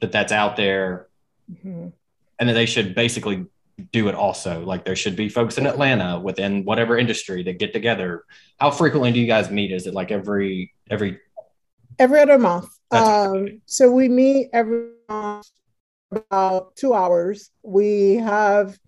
that 0.00 0.12
that's 0.12 0.32
out 0.32 0.56
there, 0.56 1.08
mm-hmm. 1.50 1.88
and 2.38 2.48
that 2.48 2.54
they 2.54 2.66
should 2.66 2.94
basically 2.94 3.46
do 3.92 4.08
it 4.08 4.14
also. 4.14 4.64
Like 4.64 4.84
there 4.84 4.96
should 4.96 5.14
be 5.14 5.28
folks 5.28 5.58
in 5.58 5.66
Atlanta 5.66 6.18
within 6.18 6.64
whatever 6.64 6.98
industry 6.98 7.42
that 7.44 7.58
get 7.58 7.72
together. 7.72 8.24
How 8.58 8.70
frequently 8.70 9.12
do 9.12 9.20
you 9.20 9.26
guys 9.26 9.50
meet? 9.50 9.70
Is 9.70 9.86
it 9.86 9.94
like 9.94 10.10
every 10.10 10.74
every 10.90 11.20
every 11.98 12.20
other 12.20 12.38
month? 12.38 12.77
Um, 12.90 13.60
so 13.66 13.90
we 13.90 14.08
meet 14.08 14.50
every 14.52 14.90
about 16.10 16.74
two 16.76 16.94
hours. 16.94 17.50
We 17.62 18.14
have, 18.14 18.78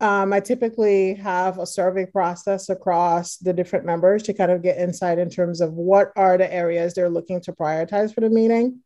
um, 0.00 0.32
I 0.32 0.40
typically 0.40 1.14
have 1.14 1.58
a 1.58 1.66
survey 1.66 2.06
process 2.06 2.70
across 2.70 3.36
the 3.36 3.52
different 3.52 3.84
members 3.84 4.22
to 4.24 4.32
kind 4.32 4.50
of 4.50 4.62
get 4.62 4.78
insight 4.78 5.18
in 5.18 5.28
terms 5.28 5.60
of 5.60 5.74
what 5.74 6.12
are 6.16 6.38
the 6.38 6.52
areas 6.52 6.94
they're 6.94 7.10
looking 7.10 7.40
to 7.42 7.52
prioritize 7.52 8.14
for 8.14 8.22
the 8.22 8.30
meeting. 8.30 8.80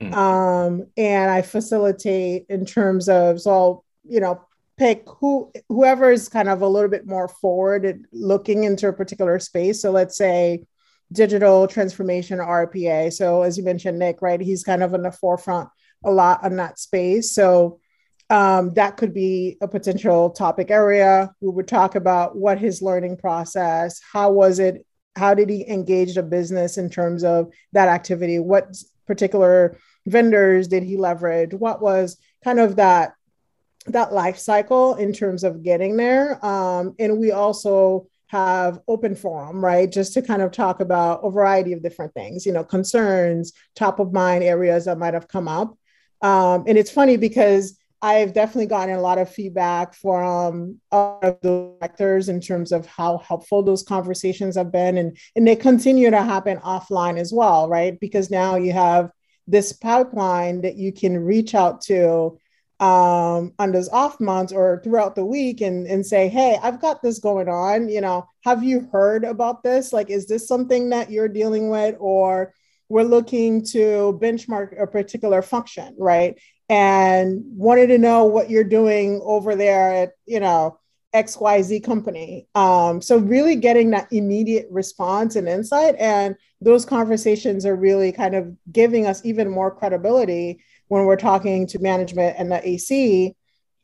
Mm. 0.00 0.14
Um, 0.14 0.86
and 0.96 1.30
I 1.30 1.42
facilitate 1.42 2.46
in 2.48 2.64
terms 2.64 3.08
of, 3.08 3.40
so 3.40 3.50
I'll, 3.50 3.84
you 4.04 4.20
know, 4.20 4.44
pick 4.76 5.04
who 5.06 5.50
whoever 5.68 6.12
is 6.12 6.28
kind 6.28 6.48
of 6.48 6.62
a 6.62 6.68
little 6.68 6.88
bit 6.88 7.06
more 7.06 7.28
forward 7.28 8.06
looking 8.12 8.64
into 8.64 8.88
a 8.88 8.92
particular 8.92 9.38
space. 9.40 9.82
So 9.82 9.90
let's 9.90 10.16
say 10.16 10.64
digital 11.12 11.66
transformation 11.66 12.38
RPA. 12.38 13.12
So 13.12 13.42
as 13.42 13.56
you 13.56 13.64
mentioned, 13.64 13.98
Nick, 13.98 14.20
right, 14.22 14.40
he's 14.40 14.64
kind 14.64 14.82
of 14.82 14.94
in 14.94 15.02
the 15.02 15.12
forefront 15.12 15.68
a 16.04 16.10
lot 16.10 16.44
on 16.44 16.56
that 16.56 16.78
space. 16.78 17.32
So 17.32 17.80
um, 18.30 18.74
that 18.74 18.96
could 18.96 19.14
be 19.14 19.56
a 19.60 19.68
potential 19.68 20.30
topic 20.30 20.70
area. 20.70 21.32
We 21.40 21.48
would 21.48 21.68
talk 21.68 21.94
about 21.94 22.36
what 22.36 22.58
his 22.58 22.82
learning 22.82 23.16
process, 23.16 24.00
how 24.12 24.32
was 24.32 24.58
it, 24.58 24.86
how 25.16 25.34
did 25.34 25.48
he 25.48 25.66
engage 25.68 26.14
the 26.14 26.22
business 26.22 26.76
in 26.76 26.90
terms 26.90 27.24
of 27.24 27.52
that 27.72 27.88
activity? 27.88 28.38
What 28.38 28.76
particular 29.06 29.78
vendors 30.06 30.68
did 30.68 30.82
he 30.82 30.96
leverage? 30.96 31.54
What 31.54 31.80
was 31.80 32.18
kind 32.44 32.60
of 32.60 32.76
that 32.76 33.14
that 33.86 34.12
life 34.12 34.36
cycle 34.36 34.96
in 34.96 35.14
terms 35.14 35.44
of 35.44 35.62
getting 35.62 35.96
there? 35.96 36.44
Um, 36.44 36.94
and 36.98 37.18
we 37.18 37.32
also 37.32 38.07
have 38.28 38.80
open 38.88 39.14
forum, 39.14 39.64
right? 39.64 39.90
Just 39.90 40.14
to 40.14 40.22
kind 40.22 40.42
of 40.42 40.52
talk 40.52 40.80
about 40.80 41.20
a 41.24 41.30
variety 41.30 41.72
of 41.72 41.82
different 41.82 42.14
things, 42.14 42.46
you 42.46 42.52
know, 42.52 42.64
concerns, 42.64 43.52
top 43.74 43.98
of 43.98 44.12
mind 44.12 44.44
areas 44.44 44.84
that 44.84 44.98
might 44.98 45.14
have 45.14 45.28
come 45.28 45.48
up. 45.48 45.76
Um, 46.22 46.64
and 46.66 46.78
it's 46.78 46.90
funny 46.90 47.16
because 47.16 47.78
I've 48.00 48.32
definitely 48.32 48.66
gotten 48.66 48.94
a 48.94 49.00
lot 49.00 49.18
of 49.18 49.28
feedback 49.28 49.94
from 49.94 50.78
other 50.92 51.36
directors 51.42 52.28
in 52.28 52.40
terms 52.40 52.70
of 52.70 52.86
how 52.86 53.18
helpful 53.18 53.62
those 53.62 53.82
conversations 53.82 54.56
have 54.56 54.70
been. 54.70 54.98
And, 54.98 55.18
and 55.34 55.46
they 55.46 55.56
continue 55.56 56.10
to 56.10 56.22
happen 56.22 56.58
offline 56.58 57.18
as 57.18 57.32
well, 57.32 57.68
right? 57.68 57.98
Because 57.98 58.30
now 58.30 58.56
you 58.56 58.72
have 58.72 59.10
this 59.48 59.72
pipeline 59.72 60.60
that 60.60 60.76
you 60.76 60.92
can 60.92 61.18
reach 61.18 61.54
out 61.54 61.80
to 61.80 62.38
um, 62.80 63.52
on 63.58 63.72
those 63.72 63.88
off 63.88 64.20
months 64.20 64.52
or 64.52 64.80
throughout 64.84 65.16
the 65.16 65.24
week 65.24 65.60
and, 65.60 65.86
and 65.86 66.06
say, 66.06 66.28
hey, 66.28 66.58
I've 66.62 66.80
got 66.80 67.02
this 67.02 67.18
going 67.18 67.48
on. 67.48 67.88
You 67.88 68.00
know, 68.00 68.28
have 68.44 68.62
you 68.62 68.88
heard 68.92 69.24
about 69.24 69.62
this? 69.62 69.92
Like, 69.92 70.10
is 70.10 70.26
this 70.26 70.46
something 70.46 70.90
that 70.90 71.10
you're 71.10 71.28
dealing 71.28 71.70
with? 71.70 71.96
Or 71.98 72.54
we're 72.88 73.02
looking 73.02 73.64
to 73.66 74.18
benchmark 74.22 74.80
a 74.80 74.86
particular 74.86 75.42
function, 75.42 75.94
right? 75.98 76.40
And 76.68 77.42
wanted 77.46 77.88
to 77.88 77.98
know 77.98 78.26
what 78.26 78.50
you're 78.50 78.64
doing 78.64 79.20
over 79.24 79.56
there 79.56 79.92
at, 79.92 80.12
you 80.26 80.38
know, 80.38 80.78
XYZ 81.14 81.82
company. 81.82 82.46
Um, 82.54 83.00
so 83.00 83.18
really 83.18 83.56
getting 83.56 83.90
that 83.90 84.12
immediate 84.12 84.66
response 84.70 85.36
and 85.36 85.48
insight. 85.48 85.96
And 85.98 86.36
those 86.60 86.84
conversations 86.84 87.64
are 87.64 87.76
really 87.76 88.12
kind 88.12 88.34
of 88.34 88.54
giving 88.70 89.06
us 89.06 89.24
even 89.24 89.48
more 89.48 89.74
credibility 89.74 90.60
when 90.88 91.04
we're 91.04 91.16
talking 91.16 91.66
to 91.68 91.78
management 91.78 92.36
and 92.38 92.50
the 92.50 92.66
AC. 92.66 93.34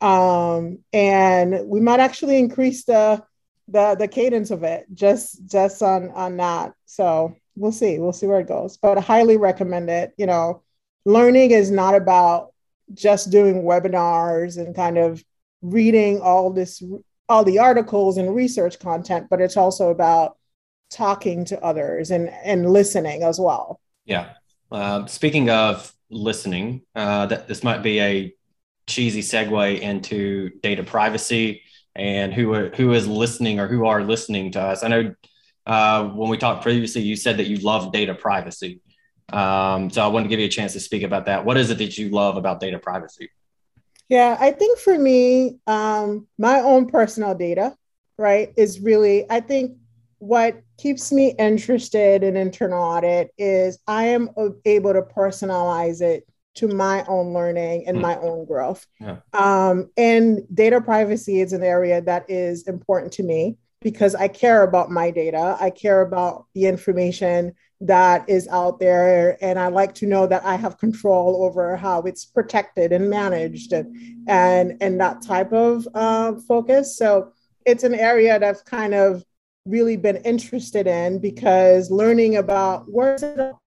Um, 0.01 0.79
and 0.91 1.67
we 1.67 1.79
might 1.79 1.99
actually 1.99 2.37
increase 2.37 2.85
the 2.85 3.23
the 3.67 3.95
the 3.95 4.07
cadence 4.07 4.51
of 4.51 4.63
it 4.63 4.85
just 4.93 5.49
just 5.49 5.81
on 5.81 6.11
on 6.11 6.37
that. 6.37 6.73
So 6.85 7.35
we'll 7.55 7.71
see. 7.71 7.99
We'll 7.99 8.13
see 8.13 8.27
where 8.27 8.39
it 8.39 8.47
goes. 8.47 8.77
But 8.77 8.97
I 8.97 9.01
highly 9.01 9.37
recommend 9.37 9.89
it. 9.89 10.13
You 10.17 10.25
know, 10.25 10.63
learning 11.05 11.51
is 11.51 11.71
not 11.71 11.95
about 11.95 12.53
just 12.93 13.31
doing 13.31 13.63
webinars 13.63 14.57
and 14.57 14.75
kind 14.75 14.97
of 14.97 15.23
reading 15.61 16.21
all 16.21 16.51
this 16.51 16.83
all 17.27 17.43
the 17.43 17.59
articles 17.59 18.17
and 18.17 18.35
research 18.35 18.79
content, 18.79 19.27
but 19.29 19.41
it's 19.41 19.57
also 19.57 19.89
about 19.89 20.37
talking 20.91 21.45
to 21.45 21.59
others 21.63 22.11
and 22.11 22.29
and 22.43 22.69
listening 22.71 23.23
as 23.23 23.39
well. 23.39 23.79
Yeah. 24.05 24.33
Uh, 24.71 25.05
speaking 25.05 25.49
of 25.49 25.94
listening, 26.09 26.81
uh, 26.95 27.25
that 27.27 27.47
this 27.47 27.63
might 27.63 27.83
be 27.83 27.99
a 27.99 28.35
cheesy 28.87 29.21
segue 29.21 29.79
into 29.79 30.51
data 30.61 30.83
privacy 30.83 31.61
and 31.95 32.33
who 32.33 32.67
who 32.69 32.93
is 32.93 33.07
listening 33.07 33.59
or 33.59 33.67
who 33.67 33.85
are 33.85 34.03
listening 34.03 34.51
to 34.51 34.61
us. 34.61 34.83
I 34.83 34.87
know 34.89 35.15
uh, 35.65 36.09
when 36.09 36.29
we 36.29 36.37
talked 36.37 36.61
previously, 36.61 37.01
you 37.01 37.15
said 37.15 37.37
that 37.37 37.47
you 37.47 37.57
love 37.57 37.91
data 37.91 38.13
privacy. 38.13 38.81
Um, 39.33 39.89
so 39.89 40.03
I 40.03 40.07
wanted 40.07 40.25
to 40.25 40.29
give 40.29 40.39
you 40.39 40.45
a 40.45 40.49
chance 40.49 40.73
to 40.73 40.79
speak 40.79 41.03
about 41.03 41.25
that. 41.25 41.45
What 41.45 41.57
is 41.57 41.71
it 41.71 41.79
that 41.79 41.97
you 41.97 42.09
love 42.09 42.37
about 42.37 42.59
data 42.59 42.77
privacy? 42.77 43.29
Yeah, 44.07 44.37
I 44.39 44.51
think 44.51 44.77
for 44.77 44.97
me, 44.97 45.57
um, 45.65 46.27
my 46.37 46.59
own 46.59 46.85
personal 46.87 47.33
data, 47.33 47.75
right, 48.19 48.53
is 48.55 48.79
really, 48.79 49.25
I 49.29 49.39
think 49.39 49.77
what 50.19 50.61
keeps 50.77 51.11
me 51.11 51.35
interested 51.37 52.23
in 52.23 52.37
internal 52.37 52.83
audit 52.83 53.31
is 53.37 53.79
I 53.87 54.05
am 54.05 54.29
able 54.65 54.93
to 54.93 55.01
personalize 55.01 56.01
it 56.01 56.27
to 56.55 56.67
my 56.67 57.03
own 57.07 57.33
learning 57.33 57.85
and 57.87 57.97
mm. 57.97 58.01
my 58.01 58.17
own 58.17 58.45
growth. 58.45 58.85
Yeah. 58.99 59.17
Um, 59.33 59.89
and 59.97 60.41
data 60.53 60.81
privacy 60.81 61.41
is 61.41 61.53
an 61.53 61.63
area 61.63 62.01
that 62.01 62.29
is 62.29 62.67
important 62.67 63.13
to 63.13 63.23
me 63.23 63.57
because 63.81 64.15
I 64.15 64.29
care 64.29 64.63
about 64.63 64.89
my 64.89 65.11
data. 65.11 65.57
I 65.59 65.69
care 65.69 66.01
about 66.01 66.45
the 66.55 66.65
information 66.65 67.53
that 67.81 68.27
is 68.29 68.47
out 68.47 68.79
there. 68.79 69.37
And 69.41 69.59
I 69.59 69.67
like 69.67 69.93
to 69.95 70.07
know 70.07 70.25
that 70.27 70.45
I 70.45 70.55
have 70.55 70.77
control 70.77 71.43
over 71.43 71.75
how 71.75 72.01
it's 72.03 72.25
protected 72.25 72.93
and 72.93 73.09
managed 73.09 73.73
and, 73.73 73.95
and, 74.27 74.77
and 74.81 74.99
that 75.01 75.21
type 75.21 75.51
of 75.51 75.87
uh, 75.93 76.33
focus. 76.47 76.97
So 76.97 77.33
it's 77.65 77.83
an 77.83 77.93
area 77.93 78.39
that's 78.39 78.61
kind 78.61 78.93
of 78.93 79.23
really 79.65 79.97
been 79.97 80.17
interested 80.17 80.85
in 80.85 81.19
because 81.19 81.89
learning 81.89 82.37
about 82.37 82.85
where's 82.87 83.23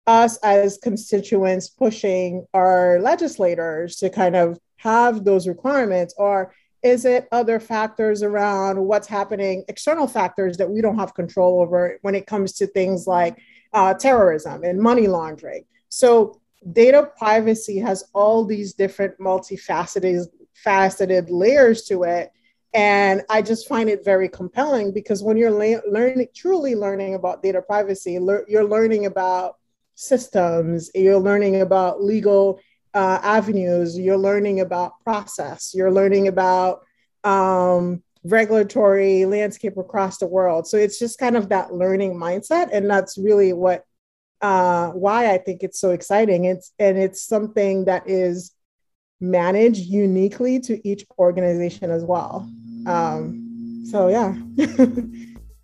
us 0.06 0.38
as 0.38 0.78
constituents 0.78 1.68
pushing 1.68 2.46
our 2.54 3.00
legislators 3.00 3.96
to 3.96 4.08
kind 4.08 4.36
of 4.36 4.58
have 4.76 5.24
those 5.24 5.48
requirements 5.48 6.14
or 6.16 6.54
is 6.82 7.04
it 7.04 7.26
other 7.32 7.58
factors 7.58 8.22
around 8.22 8.78
what's 8.78 9.08
happening 9.08 9.64
external 9.68 10.06
factors 10.06 10.56
that 10.56 10.70
we 10.70 10.80
don't 10.80 10.98
have 10.98 11.14
control 11.14 11.60
over 11.60 11.98
when 12.02 12.14
it 12.14 12.26
comes 12.26 12.52
to 12.52 12.66
things 12.68 13.06
like 13.06 13.36
uh, 13.72 13.92
terrorism 13.94 14.62
and 14.62 14.78
money 14.78 15.08
laundering? 15.08 15.64
So 15.88 16.40
data 16.72 17.10
privacy 17.18 17.78
has 17.78 18.04
all 18.14 18.44
these 18.44 18.74
different 18.74 19.18
multifaceted 19.18 20.26
faceted 20.54 21.30
layers 21.30 21.82
to 21.84 22.04
it 22.04 22.30
and 22.74 23.22
I 23.30 23.42
just 23.42 23.66
find 23.66 23.88
it 23.88 24.04
very 24.04 24.28
compelling 24.28 24.92
because 24.92 25.22
when 25.22 25.36
you're 25.36 25.50
le- 25.50 25.82
learning, 25.90 26.28
truly 26.34 26.74
learning 26.74 27.14
about 27.14 27.42
data 27.42 27.62
privacy, 27.62 28.18
le- 28.18 28.44
you're 28.46 28.68
learning 28.68 29.06
about 29.06 29.56
systems, 29.94 30.90
you're 30.94 31.18
learning 31.18 31.60
about 31.60 32.02
legal 32.02 32.60
uh, 32.94 33.18
avenues, 33.22 33.98
you're 33.98 34.18
learning 34.18 34.60
about 34.60 34.92
process, 35.02 35.72
you're 35.74 35.90
learning 35.90 36.28
about 36.28 36.80
um, 37.24 38.02
regulatory 38.24 39.24
landscape 39.24 39.76
across 39.76 40.18
the 40.18 40.26
world. 40.26 40.66
So 40.66 40.76
it's 40.76 40.98
just 40.98 41.18
kind 41.18 41.36
of 41.36 41.48
that 41.48 41.72
learning 41.72 42.14
mindset, 42.14 42.68
and 42.72 42.88
that's 42.88 43.16
really 43.16 43.52
what 43.52 43.84
uh, 44.40 44.90
why 44.90 45.32
I 45.32 45.38
think 45.38 45.62
it's 45.62 45.80
so 45.80 45.90
exciting. 45.90 46.44
It's 46.44 46.72
and 46.78 46.98
it's 46.98 47.22
something 47.22 47.86
that 47.86 48.08
is 48.08 48.52
managed 49.20 49.80
uniquely 49.80 50.60
to 50.60 50.88
each 50.88 51.04
organization 51.18 51.90
as 51.90 52.04
well. 52.04 52.48
Um, 52.86 53.84
so, 53.84 54.08
yeah. 54.08 54.34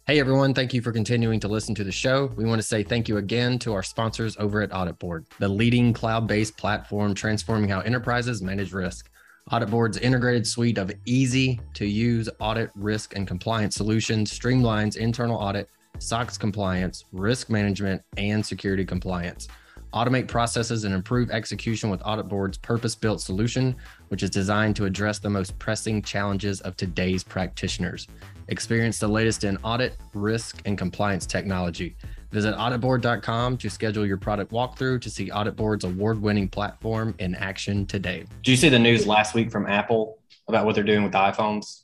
hey, 0.06 0.18
everyone. 0.18 0.54
Thank 0.54 0.74
you 0.74 0.82
for 0.82 0.92
continuing 0.92 1.40
to 1.40 1.48
listen 1.48 1.74
to 1.76 1.84
the 1.84 1.92
show. 1.92 2.26
We 2.36 2.44
want 2.44 2.60
to 2.60 2.66
say 2.66 2.82
thank 2.82 3.08
you 3.08 3.18
again 3.18 3.58
to 3.60 3.72
our 3.72 3.82
sponsors 3.82 4.36
over 4.38 4.60
at 4.62 4.70
AuditBoard, 4.70 5.26
the 5.38 5.48
leading 5.48 5.92
cloud 5.92 6.26
based 6.26 6.56
platform 6.56 7.14
transforming 7.14 7.68
how 7.68 7.80
enterprises 7.80 8.42
manage 8.42 8.72
risk. 8.72 9.10
AuditBoard's 9.50 9.98
integrated 9.98 10.46
suite 10.46 10.78
of 10.78 10.90
easy 11.04 11.60
to 11.74 11.86
use 11.86 12.30
audit, 12.40 12.70
risk, 12.74 13.14
and 13.14 13.28
compliance 13.28 13.76
solutions 13.76 14.36
streamlines 14.36 14.96
internal 14.96 15.36
audit, 15.36 15.68
SOX 15.98 16.38
compliance, 16.38 17.04
risk 17.12 17.50
management, 17.50 18.02
and 18.16 18.44
security 18.44 18.86
compliance 18.86 19.48
automate 19.94 20.26
processes 20.26 20.84
and 20.84 20.92
improve 20.92 21.30
execution 21.30 21.88
with 21.88 22.00
AuditBoard's 22.00 22.58
purpose 22.58 22.96
built 22.96 23.20
solution, 23.20 23.76
which 24.08 24.24
is 24.24 24.28
designed 24.28 24.74
to 24.76 24.84
address 24.84 25.20
the 25.20 25.30
most 25.30 25.56
pressing 25.60 26.02
challenges 26.02 26.60
of 26.62 26.76
today's 26.76 27.22
practitioners. 27.22 28.08
Experience 28.48 28.98
the 28.98 29.08
latest 29.08 29.44
in 29.44 29.56
audit, 29.58 29.96
risk, 30.12 30.60
and 30.66 30.76
compliance 30.76 31.26
technology. 31.26 31.96
Visit 32.32 32.56
auditboard.com 32.56 33.56
to 33.58 33.70
schedule 33.70 34.04
your 34.04 34.16
product 34.16 34.50
walkthrough 34.50 35.00
to 35.00 35.08
see 35.08 35.30
AuditBoard's 35.30 35.84
award 35.84 36.20
winning 36.20 36.48
platform 36.48 37.14
in 37.20 37.36
action 37.36 37.86
today. 37.86 38.26
Did 38.42 38.50
you 38.50 38.56
see 38.56 38.68
the 38.68 38.78
news 38.78 39.06
last 39.06 39.34
week 39.34 39.52
from 39.52 39.66
Apple 39.66 40.18
about 40.48 40.66
what 40.66 40.74
they're 40.74 40.82
doing 40.82 41.04
with 41.04 41.12
iPhones? 41.12 41.82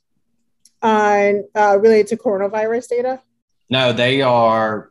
On 0.82 1.44
uh, 1.54 1.78
related 1.78 2.08
to 2.08 2.16
coronavirus 2.16 2.88
data? 2.88 3.22
No, 3.68 3.92
they 3.92 4.20
are 4.20 4.89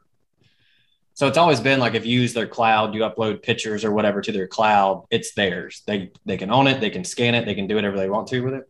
so 1.19 1.27
it's 1.27 1.38
always 1.38 1.60
been 1.60 1.82
like 1.82 1.95
if 1.95 2.05
you 2.05 2.17
use 2.21 2.34
their 2.34 2.47
cloud, 2.47 2.95
you 2.95 3.01
upload 3.01 3.43
pictures 3.43 3.84
or 3.84 3.91
whatever 3.91 4.21
to 4.21 4.32
their 4.32 4.47
cloud, 4.47 5.05
it's 5.10 5.34
theirs. 5.34 5.84
They 5.86 6.12
they 6.25 6.38
can 6.38 6.49
own 6.49 6.65
it, 6.65 6.79
they 6.79 6.89
can 6.89 7.03
scan 7.03 7.36
it, 7.36 7.43
they 7.43 7.55
can 7.55 7.67
do 7.67 7.75
whatever 7.75 7.97
they 7.97 8.10
want 8.10 8.29
to 8.29 8.39
with 8.39 8.53
it. 8.53 8.69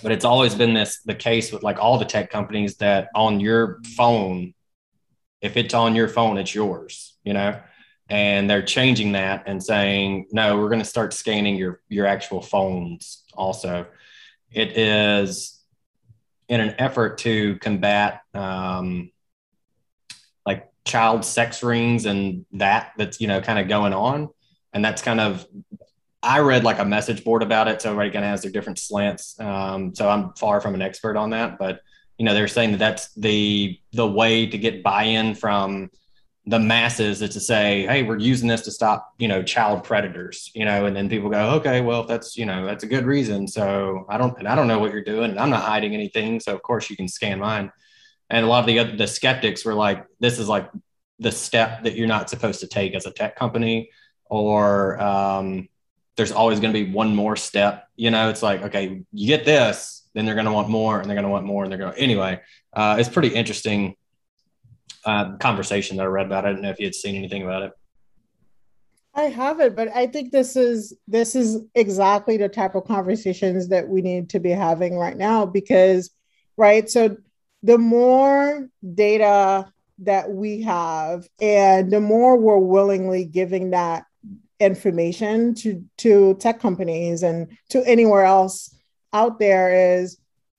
But 0.00 0.12
it's 0.12 0.24
always 0.24 0.54
been 0.54 0.74
this 0.74 1.00
the 1.00 1.16
case 1.16 1.50
with 1.50 1.64
like 1.64 1.80
all 1.80 1.98
the 1.98 2.04
tech 2.04 2.30
companies 2.30 2.76
that 2.76 3.08
on 3.16 3.40
your 3.40 3.80
phone, 3.96 4.54
if 5.40 5.56
it's 5.56 5.74
on 5.74 5.96
your 5.96 6.06
phone, 6.06 6.38
it's 6.38 6.54
yours, 6.54 7.16
you 7.24 7.32
know? 7.32 7.60
And 8.08 8.48
they're 8.48 8.62
changing 8.62 9.10
that 9.12 9.42
and 9.46 9.60
saying, 9.60 10.28
no, 10.30 10.56
we're 10.56 10.68
going 10.68 10.82
to 10.82 10.84
start 10.84 11.12
scanning 11.12 11.56
your 11.56 11.80
your 11.88 12.06
actual 12.06 12.42
phones 12.42 13.24
also. 13.34 13.88
It 14.52 14.78
is 14.78 15.60
in 16.48 16.60
an 16.60 16.76
effort 16.78 17.18
to 17.18 17.56
combat 17.56 18.20
um, 18.34 19.10
child 20.84 21.24
sex 21.24 21.62
rings 21.62 22.06
and 22.06 22.44
that 22.52 22.92
that's 22.96 23.20
you 23.20 23.28
know 23.28 23.40
kind 23.40 23.58
of 23.58 23.68
going 23.68 23.92
on. 23.92 24.28
And 24.72 24.84
that's 24.84 25.02
kind 25.02 25.20
of 25.20 25.46
i 26.22 26.38
read 26.38 26.64
like 26.64 26.78
a 26.78 26.84
message 26.84 27.24
board 27.24 27.42
about 27.42 27.66
it 27.66 27.80
so 27.80 27.90
everybody 27.90 28.10
kind 28.10 28.24
of 28.24 28.30
has 28.30 28.42
their 28.42 28.52
different 28.52 28.78
slants. 28.78 29.38
Um, 29.40 29.94
so 29.94 30.08
i'm 30.08 30.32
far 30.34 30.60
from 30.60 30.74
an 30.74 30.82
expert 30.82 31.16
on 31.16 31.30
that 31.30 31.58
but 31.58 31.80
you 32.18 32.26
know 32.26 32.34
they're 32.34 32.48
saying 32.48 32.72
that 32.72 32.78
that's 32.78 33.14
the 33.14 33.80
the 33.92 34.06
way 34.06 34.46
to 34.46 34.58
get 34.58 34.82
buy-in 34.82 35.34
from 35.34 35.90
the 36.44 36.58
masses 36.58 37.22
is 37.22 37.30
to 37.30 37.40
say 37.40 37.86
hey 37.86 38.02
we're 38.02 38.18
using 38.18 38.46
this 38.46 38.60
to 38.60 38.70
stop 38.70 39.14
you 39.18 39.26
know 39.26 39.42
child 39.42 39.84
predators 39.84 40.50
you 40.54 40.66
know 40.66 40.84
and 40.84 40.94
then 40.94 41.08
people 41.08 41.30
go 41.30 41.50
okay 41.52 41.80
well 41.80 42.02
if 42.02 42.08
that's 42.08 42.36
you 42.36 42.44
know 42.44 42.66
that's 42.66 42.84
a 42.84 42.86
good 42.86 43.06
reason 43.06 43.48
so 43.48 44.04
i 44.10 44.18
don't 44.18 44.38
and 44.38 44.46
i 44.46 44.54
don't 44.54 44.68
know 44.68 44.78
what 44.78 44.92
you're 44.92 45.02
doing 45.02 45.30
and 45.30 45.40
i'm 45.40 45.48
not 45.48 45.62
hiding 45.62 45.94
anything 45.94 46.38
so 46.38 46.54
of 46.54 46.60
course 46.60 46.90
you 46.90 46.96
can 46.96 47.08
scan 47.08 47.38
mine 47.38 47.72
and 48.30 48.44
a 48.44 48.48
lot 48.48 48.60
of 48.60 48.66
the 48.66 48.78
other 48.78 48.96
the 48.96 49.06
skeptics 49.06 49.64
were 49.64 49.74
like 49.74 50.04
this 50.20 50.38
is 50.38 50.48
like 50.48 50.70
the 51.18 51.32
step 51.32 51.84
that 51.84 51.96
you're 51.96 52.06
not 52.06 52.30
supposed 52.30 52.60
to 52.60 52.66
take 52.66 52.94
as 52.94 53.06
a 53.06 53.10
tech 53.10 53.36
company 53.36 53.90
or 54.26 55.00
um, 55.02 55.68
there's 56.16 56.32
always 56.32 56.60
going 56.60 56.72
to 56.72 56.84
be 56.84 56.90
one 56.90 57.14
more 57.14 57.36
step 57.36 57.88
you 57.96 58.10
know? 58.10 58.28
It's 58.28 58.42
like 58.42 58.62
okay 58.62 59.02
you 59.12 59.26
get 59.26 59.44
this 59.44 60.08
then 60.14 60.24
they're 60.24 60.34
going 60.34 60.46
to 60.46 60.52
want 60.52 60.68
more 60.68 61.00
and 61.00 61.08
they're 61.08 61.16
going 61.16 61.24
to 61.24 61.30
want 61.30 61.46
more 61.46 61.64
and 61.64 61.72
they're 61.72 61.78
going 61.78 61.96
anyway 61.96 62.40
uh, 62.72 62.96
it's 62.98 63.08
pretty 63.08 63.28
interesting 63.28 63.96
uh, 65.04 65.36
conversation 65.36 65.96
that 65.96 66.02
i 66.02 66.06
read 66.06 66.26
about. 66.26 66.44
I 66.44 66.52
don't 66.52 66.62
know 66.62 66.70
if 66.70 66.78
you 66.78 66.86
had 66.86 66.94
seen 66.94 67.16
anything 67.16 67.42
about 67.42 67.62
it. 67.62 67.72
I 69.14 69.22
haven't, 69.24 69.74
but 69.74 69.88
I 69.88 70.06
think 70.06 70.30
this 70.30 70.54
is 70.56 70.94
this 71.08 71.34
is 71.34 71.62
exactly 71.74 72.36
the 72.36 72.48
type 72.48 72.74
of 72.74 72.84
conversations 72.84 73.68
that 73.68 73.88
we 73.88 74.02
need 74.02 74.30
to 74.30 74.40
be 74.40 74.50
having 74.50 74.96
right 74.96 75.16
now 75.16 75.46
because 75.46 76.10
right? 76.56 76.88
So 76.88 77.16
the 77.62 77.78
more 77.78 78.68
data 78.94 79.70
that 79.98 80.30
we 80.30 80.62
have 80.62 81.28
and 81.40 81.92
the 81.92 82.00
more 82.00 82.36
we're 82.36 82.58
willingly 82.58 83.24
giving 83.24 83.70
that 83.70 84.04
information 84.58 85.54
to 85.54 85.84
to 85.96 86.34
tech 86.34 86.60
companies 86.60 87.22
and 87.22 87.56
to 87.68 87.82
anywhere 87.86 88.24
else 88.24 88.74
out 89.12 89.38
there 89.38 89.98
is 89.98 90.18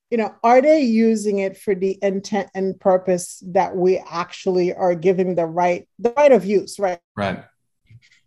you 0.10 0.18
know 0.18 0.34
are 0.44 0.62
they 0.62 0.82
using 0.82 1.40
it 1.40 1.58
for 1.58 1.76
the 1.76 1.98
intent 2.02 2.50
and 2.56 2.80
purpose 2.80 3.44
that 3.48 3.76
we 3.76 3.98
actually 4.10 4.74
are 4.74 4.96
giving 4.96 5.36
the 5.36 5.46
right 5.46 5.88
the 6.00 6.14
right 6.18 6.32
of 6.32 6.46
use 6.46 6.80
right? 6.80 7.00
Right. 7.16 7.44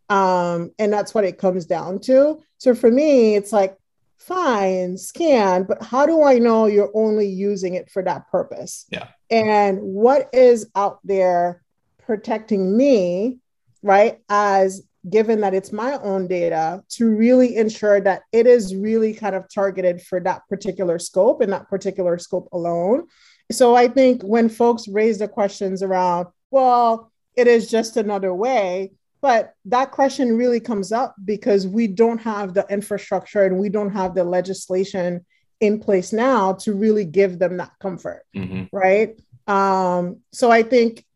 Um 0.08 0.72
and 0.78 0.92
that's 0.92 1.14
what 1.14 1.24
it 1.24 1.38
comes 1.38 1.66
down 1.66 2.00
to. 2.00 2.40
So 2.58 2.74
for 2.74 2.90
me 2.90 3.34
it's 3.34 3.52
like 3.52 3.76
fine, 4.16 4.96
scan, 4.96 5.64
but 5.64 5.82
how 5.82 6.06
do 6.06 6.22
I 6.22 6.38
know 6.38 6.66
you're 6.66 6.92
only 6.94 7.26
using 7.26 7.74
it 7.74 7.90
for 7.90 8.02
that 8.02 8.30
purpose? 8.30 8.86
Yeah. 8.90 9.08
And 9.30 9.80
what 9.80 10.30
is 10.32 10.66
out 10.74 11.00
there 11.04 11.62
protecting 12.06 12.76
me, 12.76 13.38
right? 13.82 14.20
As 14.28 14.82
given 15.08 15.40
that 15.42 15.54
it's 15.54 15.72
my 15.72 15.98
own 15.98 16.26
data 16.26 16.82
to 16.88 17.10
really 17.10 17.56
ensure 17.56 18.00
that 18.00 18.22
it 18.32 18.46
is 18.46 18.74
really 18.74 19.12
kind 19.12 19.34
of 19.34 19.44
targeted 19.52 20.00
for 20.00 20.20
that 20.20 20.42
particular 20.48 20.98
scope 20.98 21.42
and 21.42 21.52
that 21.52 21.68
particular 21.68 22.18
scope 22.18 22.48
alone 22.52 23.06
So 23.50 23.74
I 23.74 23.88
think 23.88 24.22
when 24.22 24.48
folks 24.48 24.88
raise 24.88 25.18
the 25.18 25.28
questions 25.28 25.82
around, 25.82 26.28
well, 26.50 27.12
it 27.36 27.46
is 27.46 27.70
just 27.70 27.96
another 27.96 28.32
way, 28.34 28.92
but 29.24 29.54
that 29.64 29.90
question 29.90 30.36
really 30.36 30.60
comes 30.60 30.92
up 30.92 31.14
because 31.24 31.66
we 31.66 31.86
don't 31.86 32.18
have 32.18 32.52
the 32.52 32.66
infrastructure 32.68 33.44
and 33.44 33.58
we 33.58 33.70
don't 33.70 33.88
have 33.88 34.14
the 34.14 34.22
legislation 34.22 35.24
in 35.60 35.80
place 35.80 36.12
now 36.12 36.52
to 36.52 36.74
really 36.74 37.06
give 37.06 37.38
them 37.38 37.56
that 37.56 37.70
comfort, 37.80 38.22
mm-hmm. 38.36 38.64
right? 38.70 39.18
Um, 39.46 40.20
so 40.30 40.50
I 40.50 40.62
think 40.62 41.06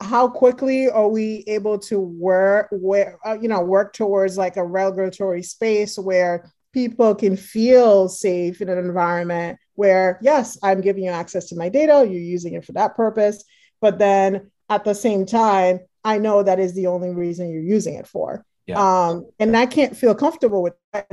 how 0.00 0.28
quickly 0.28 0.88
are 0.88 1.08
we 1.08 1.44
able 1.46 1.78
to 1.80 2.00
work 2.00 2.68
where 2.70 3.18
uh, 3.26 3.36
you 3.38 3.48
know 3.48 3.60
work 3.60 3.92
towards 3.92 4.38
like 4.38 4.56
a 4.56 4.64
regulatory 4.64 5.42
space 5.42 5.98
where 5.98 6.50
people 6.72 7.14
can 7.14 7.36
feel 7.36 8.08
safe 8.08 8.62
in 8.62 8.70
an 8.70 8.78
environment 8.78 9.58
where 9.74 10.18
yes 10.20 10.58
i'm 10.62 10.82
giving 10.82 11.04
you 11.04 11.10
access 11.10 11.46
to 11.48 11.56
my 11.56 11.70
data 11.70 12.06
you're 12.06 12.20
using 12.20 12.52
it 12.52 12.62
for 12.62 12.72
that 12.72 12.94
purpose 12.94 13.42
but 13.80 13.98
then 13.98 14.50
at 14.68 14.84
the 14.84 14.94
same 14.94 15.24
time 15.24 15.80
i 16.06 16.16
know 16.18 16.42
that 16.42 16.58
is 16.58 16.74
the 16.74 16.86
only 16.86 17.10
reason 17.10 17.50
you're 17.50 17.60
using 17.60 17.94
it 17.94 18.06
for 18.06 18.44
yeah. 18.66 18.78
um, 19.08 19.28
and 19.38 19.56
i 19.56 19.66
can't 19.66 19.96
feel 19.96 20.14
comfortable 20.14 20.62
with 20.62 20.74
that 20.92 21.06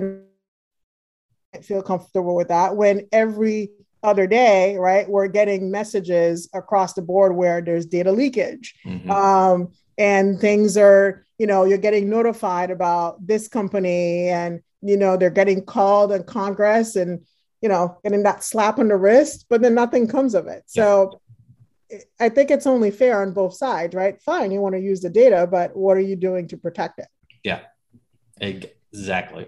feel 1.62 1.84
comfortable 1.84 2.36
with 2.36 2.48
that 2.48 2.76
when 2.76 3.08
every 3.12 3.70
other 4.04 4.28
day, 4.28 4.76
right, 4.78 5.10
we're 5.10 5.28
getting 5.28 5.72
messages 5.72 6.50
across 6.54 6.94
the 6.94 7.02
board 7.02 7.36
where 7.36 7.62
there's 7.62 7.86
data 7.86 8.12
leakage. 8.12 8.76
Mm-hmm. 8.86 9.10
Um, 9.10 9.72
and 9.98 10.40
things 10.40 10.78
are, 10.78 11.26
you 11.38 11.48
know, 11.48 11.64
you're 11.64 11.78
getting 11.78 12.10
notified 12.10 12.70
about 12.70 13.26
this 13.26 13.48
company 13.48 14.28
and, 14.28 14.62
you 14.82 14.98
know, 14.98 15.16
they're 15.16 15.30
getting 15.30 15.64
called 15.64 16.12
in 16.12 16.24
Congress 16.24 16.96
and, 16.96 17.26
you 17.62 17.70
know, 17.70 17.98
getting 18.04 18.24
that 18.24 18.44
slap 18.44 18.78
on 18.78 18.90
the 18.90 18.98
wrist, 18.98 19.46
but 19.50 19.62
then 19.62 19.74
nothing 19.74 20.08
comes 20.08 20.36
of 20.36 20.48
it. 20.48 20.64
Yeah. 20.74 20.84
So 20.84 21.22
I 22.20 22.30
think 22.30 22.52
it's 22.52 22.68
only 22.68 22.92
fair 22.92 23.22
on 23.22 23.34
both 23.34 23.54
sides, 23.54 23.96
right? 23.96 24.22
Fine, 24.22 24.52
you 24.52 24.62
want 24.62 24.76
to 24.76 24.82
use 24.82 25.02
the 25.02 25.10
data, 25.10 25.48
but 25.50 25.76
what 25.76 25.98
are 25.98 26.02
you 26.02 26.16
doing 26.16 26.48
to 26.50 26.58
protect 26.58 27.00
it? 27.00 27.08
Yeah, 27.44 27.62
exactly 28.40 29.48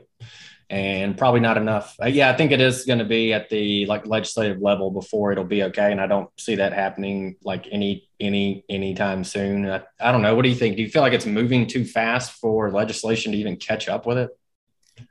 and 0.69 1.17
probably 1.17 1.39
not 1.39 1.57
enough. 1.57 1.95
Uh, 2.01 2.07
yeah, 2.07 2.29
I 2.29 2.35
think 2.35 2.51
it 2.51 2.59
is 2.59 2.85
going 2.85 2.99
to 2.99 3.05
be 3.05 3.33
at 3.33 3.49
the 3.49 3.85
like 3.85 4.07
legislative 4.07 4.61
level 4.61 4.89
before 4.89 5.31
it'll 5.31 5.43
be 5.43 5.63
okay, 5.63 5.91
and 5.91 6.01
I 6.01 6.07
don't 6.07 6.29
see 6.39 6.55
that 6.55 6.73
happening 6.73 7.35
like 7.43 7.67
any 7.71 8.09
any 8.19 8.65
anytime 8.67 9.23
soon. 9.23 9.69
I, 9.69 9.83
I 9.99 10.11
don't 10.11 10.21
know. 10.21 10.33
What 10.35 10.43
do 10.43 10.49
you 10.49 10.55
think? 10.55 10.77
Do 10.77 10.81
you 10.81 10.89
feel 10.89 11.01
like 11.01 11.13
it's 11.13 11.25
moving 11.25 11.67
too 11.67 11.85
fast 11.85 12.33
for 12.33 12.71
legislation 12.71 13.31
to 13.33 13.37
even 13.37 13.57
catch 13.57 13.87
up 13.87 14.05
with 14.07 14.17
it? 14.17 14.31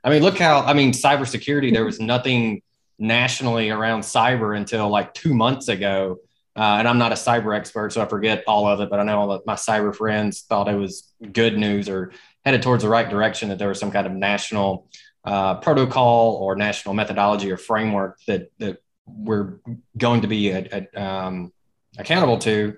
I 0.03 0.09
mean, 0.09 0.23
look 0.23 0.37
how 0.37 0.59
I 0.61 0.73
mean 0.73 0.91
cybersecurity. 0.91 1.71
There 1.71 1.85
was 1.85 1.99
nothing 1.99 2.61
nationally 2.99 3.69
around 3.69 4.01
cyber 4.01 4.57
until 4.57 4.89
like 4.89 5.13
two 5.13 5.33
months 5.33 5.69
ago. 5.69 6.17
Uh, 6.57 6.77
and 6.79 6.87
I'm 6.87 6.97
not 6.97 7.11
a 7.11 7.15
cyber 7.15 7.55
expert, 7.55 7.91
so 7.91 8.01
I 8.01 8.05
forget 8.05 8.43
all 8.47 8.65
of 8.65 8.79
it. 8.79 8.89
But 8.89 8.99
I 8.99 9.03
know 9.03 9.19
all 9.19 9.31
of 9.31 9.45
my 9.45 9.55
cyber 9.55 9.93
friends 9.93 10.41
thought 10.41 10.69
it 10.69 10.75
was 10.75 11.11
good 11.33 11.57
news 11.57 11.89
or 11.89 12.11
headed 12.45 12.61
towards 12.61 12.83
the 12.83 12.89
right 12.89 13.09
direction. 13.09 13.49
That 13.49 13.59
there 13.59 13.67
was 13.67 13.79
some 13.79 13.91
kind 13.91 14.07
of 14.07 14.13
national 14.13 14.89
uh, 15.25 15.55
protocol 15.55 16.35
or 16.35 16.55
national 16.55 16.95
methodology 16.95 17.51
or 17.51 17.57
framework 17.57 18.19
that 18.27 18.51
that 18.59 18.77
we're 19.05 19.59
going 19.97 20.21
to 20.21 20.27
be 20.27 20.49
a, 20.51 20.87
a, 20.95 21.01
um, 21.01 21.51
accountable 21.97 22.37
to, 22.39 22.77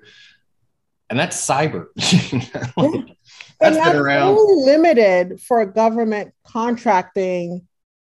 and 1.09 1.19
that's 1.19 1.37
cyber. 1.37 1.87
that's, 1.95 3.77
that's 3.77 3.77
been 3.77 3.95
around. 3.95 4.37
limited 4.65 5.39
for 5.41 5.61
a 5.61 5.71
government 5.71 6.33
contracting, 6.45 7.67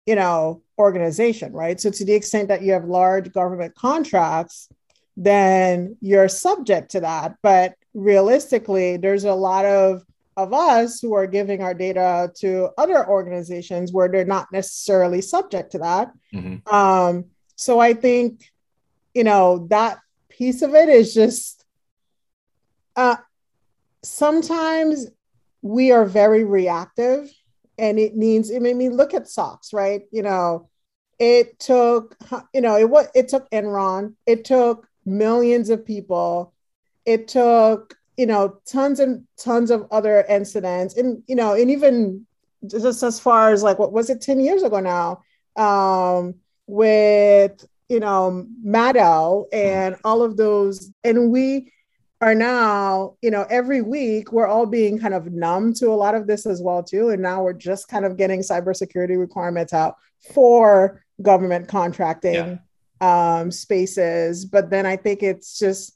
you 0.05 0.15
know, 0.15 0.61
organization, 0.77 1.53
right? 1.53 1.79
So 1.79 1.89
to 1.89 2.05
the 2.05 2.13
extent 2.13 2.49
that 2.49 2.61
you 2.61 2.73
have 2.73 2.85
large 2.85 3.31
government 3.33 3.75
contracts, 3.75 4.69
then 5.17 5.97
you're 6.01 6.27
subject 6.27 6.91
to 6.91 6.99
that. 7.01 7.37
But 7.41 7.75
realistically, 7.93 8.97
there's 8.97 9.23
a 9.23 9.33
lot 9.33 9.65
of 9.65 10.03
of 10.37 10.53
us 10.53 10.99
who 10.99 11.13
are 11.13 11.27
giving 11.27 11.61
our 11.61 11.73
data 11.73 12.29
to 12.35 12.69
other 12.77 13.07
organizations 13.07 13.93
where 13.93 14.09
they're 14.09 14.25
not 14.25 14.51
necessarily 14.51 15.21
subject 15.21 15.71
to 15.71 15.77
that. 15.77 16.11
Mm-hmm. 16.33 16.73
Um, 16.73 17.25
so 17.55 17.79
I 17.79 17.93
think, 17.93 18.51
you 19.13 19.23
know, 19.23 19.67
that 19.69 19.99
piece 20.27 20.61
of 20.61 20.75
it 20.75 20.89
is 20.89 21.13
just 21.13 21.63
uh, 22.97 23.15
sometimes 24.03 25.07
we 25.61 25.91
are 25.91 26.05
very 26.05 26.43
reactive 26.43 27.31
and 27.77 27.97
it 27.97 28.15
needs, 28.15 28.51
I 28.53 28.59
mean, 28.59 28.95
look 28.95 29.13
at 29.13 29.29
SOX, 29.29 29.73
right? 29.73 30.03
You 30.11 30.23
know, 30.23 30.69
it 31.17 31.59
took, 31.59 32.17
you 32.53 32.61
know, 32.61 32.77
it 32.77 32.89
what 32.89 33.09
it 33.15 33.29
took 33.29 33.49
Enron, 33.51 34.15
it 34.25 34.43
took 34.43 34.87
millions 35.05 35.69
of 35.69 35.85
people, 35.85 36.53
it 37.05 37.27
took 37.27 37.95
you 38.17 38.25
know 38.25 38.57
tons 38.65 38.99
and 38.99 39.25
tons 39.37 39.71
of 39.71 39.85
other 39.91 40.25
incidents 40.29 40.95
and 40.95 41.21
you 41.27 41.35
know 41.35 41.53
and 41.53 41.69
even 41.69 42.25
just 42.65 43.03
as 43.03 43.19
far 43.19 43.51
as 43.51 43.61
like 43.61 43.77
what 43.77 43.91
was 43.91 44.09
it 44.09 44.21
10 44.21 44.39
years 44.39 44.63
ago 44.63 44.79
now 44.79 45.21
um 45.61 46.33
with 46.65 47.65
you 47.89 47.99
know 47.99 48.45
Madoff 48.65 49.45
and 49.53 49.95
all 50.03 50.21
of 50.21 50.37
those. 50.37 50.91
And 51.03 51.31
we 51.31 51.71
are 52.21 52.35
now 52.35 53.15
you 53.21 53.29
know 53.31 53.45
every 53.49 53.81
week 53.81 54.31
we're 54.31 54.47
all 54.47 54.65
being 54.65 54.97
kind 54.99 55.13
of 55.13 55.31
numb 55.31 55.73
to 55.75 55.89
a 55.89 55.95
lot 55.95 56.15
of 56.15 56.27
this 56.27 56.45
as 56.45 56.61
well 56.61 56.83
too. 56.83 57.09
And 57.09 57.21
now 57.21 57.43
we're 57.43 57.53
just 57.53 57.87
kind 57.87 58.05
of 58.05 58.17
getting 58.17 58.41
cybersecurity 58.41 59.19
requirements 59.19 59.73
out 59.73 59.95
for 60.33 61.03
government 61.21 61.67
contracting. 61.67 62.33
Yeah. 62.33 62.57
Um 63.01 63.51
spaces 63.51 64.45
but 64.45 64.69
then 64.69 64.85
i 64.85 64.95
think 64.95 65.21
it's 65.21 65.59
just 65.59 65.95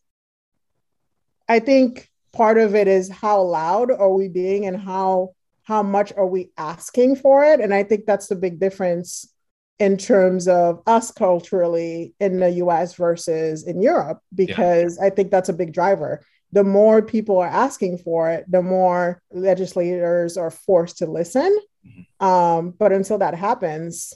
I 1.49 1.59
think 1.59 2.09
part 2.31 2.59
of 2.59 2.75
it 2.75 2.88
is 2.88 3.09
how 3.09 3.41
loud 3.41 3.91
are 3.91 4.13
we 4.13 4.29
being 4.29 4.67
and 4.67 4.77
how 4.79 5.33
how 5.63 5.81
much 5.83 6.13
are 6.15 6.27
we 6.27 6.51
asking 6.57 7.15
for 7.15 7.43
it 7.43 7.59
and 7.59 7.73
i 7.73 7.81
think 7.81 8.05
that's 8.05 8.27
the 8.27 8.35
big 8.35 8.59
difference 8.59 9.33
in 9.79 9.97
terms 9.97 10.47
of 10.47 10.83
us 10.85 11.09
culturally 11.12 12.13
in 12.19 12.39
the 12.39 12.49
us 12.51 12.93
versus 12.93 13.65
in 13.65 13.81
europe 13.81 14.19
because 14.35 14.99
yeah. 14.99 15.07
i 15.07 15.09
think 15.09 15.31
that's 15.31 15.49
a 15.49 15.53
big 15.53 15.73
driver 15.73 16.23
the 16.51 16.63
more 16.63 17.01
people 17.01 17.39
are 17.39 17.47
asking 17.47 17.97
for 17.97 18.29
it 18.29 18.45
the 18.47 18.62
more 18.62 19.19
legislators 19.31 20.38
are 20.38 20.51
forced 20.51 20.99
to 20.99 21.07
listen 21.07 21.57
mm-hmm. 21.85 22.25
um, 22.25 22.69
but 22.77 22.91
until 22.91 23.17
that 23.17 23.33
happens 23.33 24.13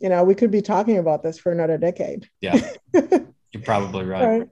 you 0.00 0.08
know 0.08 0.24
we 0.24 0.34
could 0.34 0.50
be 0.50 0.62
talking 0.62 0.98
about 0.98 1.22
this 1.22 1.38
for 1.38 1.52
another 1.52 1.78
decade 1.78 2.28
yeah 2.40 2.70
you're 2.92 3.62
probably 3.64 4.04
right. 4.04 4.40
right 4.40 4.48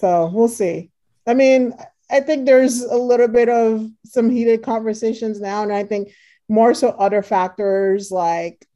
so 0.00 0.30
we'll 0.32 0.48
see. 0.48 0.90
I 1.26 1.34
mean, 1.34 1.74
I 2.10 2.20
think 2.20 2.46
there's 2.46 2.80
a 2.80 2.96
little 2.96 3.28
bit 3.28 3.50
of 3.50 3.86
some 4.06 4.30
heated 4.30 4.62
conversations 4.62 5.40
now, 5.40 5.62
and 5.62 5.72
I 5.72 5.84
think 5.84 6.12
more 6.48 6.72
so 6.72 6.88
other 6.88 7.22
factors 7.22 8.10
like, 8.10 8.66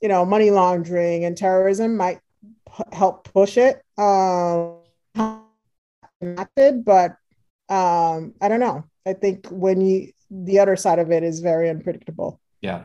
you 0.00 0.08
know, 0.08 0.24
money 0.24 0.50
laundering 0.50 1.26
and 1.26 1.36
terrorism 1.36 1.98
might 1.98 2.20
p- 2.74 2.84
help 2.92 3.30
push 3.30 3.58
it. 3.58 3.82
Um, 3.98 4.78
but 6.20 7.16
um, 7.68 8.34
I 8.40 8.48
don't 8.48 8.60
know. 8.60 8.84
I 9.06 9.12
think 9.12 9.46
when 9.50 9.82
you 9.82 10.12
the 10.30 10.60
other 10.60 10.76
side 10.76 10.98
of 10.98 11.10
it 11.12 11.22
is 11.22 11.40
very 11.40 11.68
unpredictable. 11.68 12.40
Yeah, 12.62 12.84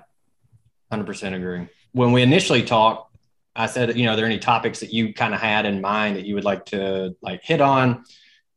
hundred 0.91 1.06
percent 1.08 1.34
agree. 1.34 1.69
When 1.91 2.12
we 2.12 2.21
initially 2.21 2.63
talked, 2.63 3.15
I 3.56 3.65
said, 3.65 3.97
you 3.97 4.06
know, 4.06 4.13
are 4.13 4.15
there 4.15 4.25
any 4.25 4.39
topics 4.39 4.80
that 4.80 4.93
you 4.93 5.13
kind 5.13 5.34
of 5.34 5.41
had 5.41 5.65
in 5.65 5.82
mind 5.82 6.15
that 6.15 6.25
you 6.25 6.36
would 6.36 6.43
like 6.43 6.65
to 6.67 7.15
like 7.21 7.43
hit 7.43 7.62
on? 7.62 8.04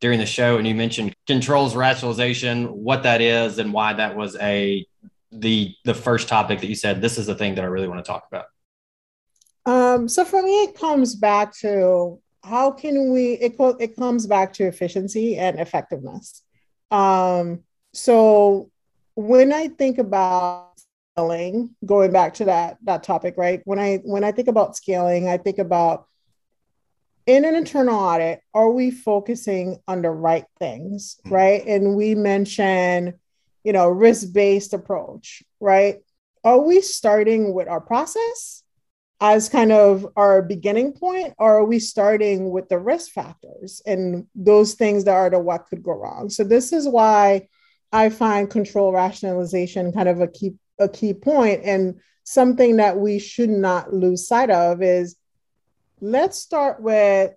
during 0.03 0.19
the 0.19 0.27
show, 0.27 0.59
and 0.59 0.67
you 0.67 0.75
mentioned 0.75 1.15
controls 1.29 1.77
rationalization, 1.77 2.67
what 2.67 3.05
that 3.05 3.21
is, 3.21 3.59
and 3.59 3.73
why 3.73 3.93
that 3.95 4.17
was 4.17 4.37
a 4.41 4.85
the 5.31 5.75
the 5.85 5.95
first 5.95 6.29
topic 6.29 6.61
that 6.61 6.67
you 6.67 6.75
said 6.75 7.01
this 7.01 7.17
is 7.17 7.27
the 7.27 7.35
thing 7.35 7.55
that 7.55 7.63
I 7.63 7.69
really 7.69 7.89
want 7.89 8.05
to 8.05 8.11
talk 8.11 8.27
about. 8.31 8.47
Um, 9.65 10.09
so 10.09 10.25
for 10.25 10.43
me, 10.43 10.65
it 10.65 10.75
comes 10.75 11.15
back 11.15 11.57
to 11.59 12.21
how 12.43 12.73
can 12.73 13.13
we 13.13 13.35
it, 13.35 13.55
it 13.79 13.97
comes 13.97 14.27
back 14.27 14.53
to 14.55 14.65
efficiency 14.65 15.39
and 15.39 15.59
effectiveness. 15.61 16.43
Um, 16.91 17.61
so 17.95 18.71
when 19.15 19.53
I 19.53 19.69
think 19.69 19.99
about 19.99 20.72
scaling, 21.17 21.75
going 21.85 22.13
back 22.13 22.35
to 22.35 22.47
that 22.47 22.79
that 22.85 23.03
topic, 23.03 23.35
right? 23.37 23.61
When 23.65 23.79
I 23.79 23.99
when 24.05 24.25
I 24.25 24.33
think 24.33 24.49
about 24.49 24.77
scaling, 24.77 25.29
I 25.29 25.37
think 25.37 25.59
about 25.59 26.07
in 27.27 27.45
an 27.45 27.55
internal 27.55 27.99
audit, 27.99 28.41
are 28.53 28.71
we 28.71 28.91
focusing 28.91 29.79
on 29.87 30.03
the 30.03 30.11
right 30.11 30.45
things, 30.59 31.17
mm-hmm. 31.25 31.35
right? 31.35 31.67
And 31.67 31.97
we 31.97 32.15
mention, 32.15 33.15
you 33.65 33.73
know, 33.73 33.89
risk 33.89 34.33
based 34.33 34.73
approach, 34.73 35.43
right? 35.61 35.99
Are 36.45 36.61
we 36.61 36.81
starting 36.81 37.55
with 37.55 37.69
our 37.69 37.81
process 37.81 38.65
as 39.21 39.49
kind 39.49 39.71
of 39.71 40.05
our 40.17 40.43
beginning 40.43 40.93
point, 40.93 41.33
or 41.39 41.59
are 41.59 41.65
we 41.65 41.79
starting 41.79 42.51
with 42.51 42.69
the 42.69 42.79
risk 42.79 43.13
factors 43.13 43.81
and 43.87 44.27
those 44.35 44.75
things 44.75 45.05
that 45.05 45.15
are 45.15 45.31
the 45.31 45.39
what 45.39 45.67
could 45.67 45.83
go 45.83 45.93
wrong? 45.93 46.29
So 46.29 46.43
this 46.43 46.73
is 46.73 46.89
why 46.89 47.47
I 47.93 48.09
find 48.09 48.51
control 48.51 48.93
rationalization 48.93 49.93
kind 49.93 50.09
of 50.09 50.21
a 50.21 50.27
key 50.27 50.55
a 50.79 50.89
key 50.89 51.15
point 51.15 51.63
and 51.65 52.01
something 52.25 52.77
that 52.77 52.99
we 52.99 53.19
should 53.19 53.51
not 53.51 53.93
lose 53.93 54.27
sight 54.27 54.51
of 54.51 54.83
is 54.83 55.17
let's 56.01 56.39
start 56.39 56.83
with 56.83 57.33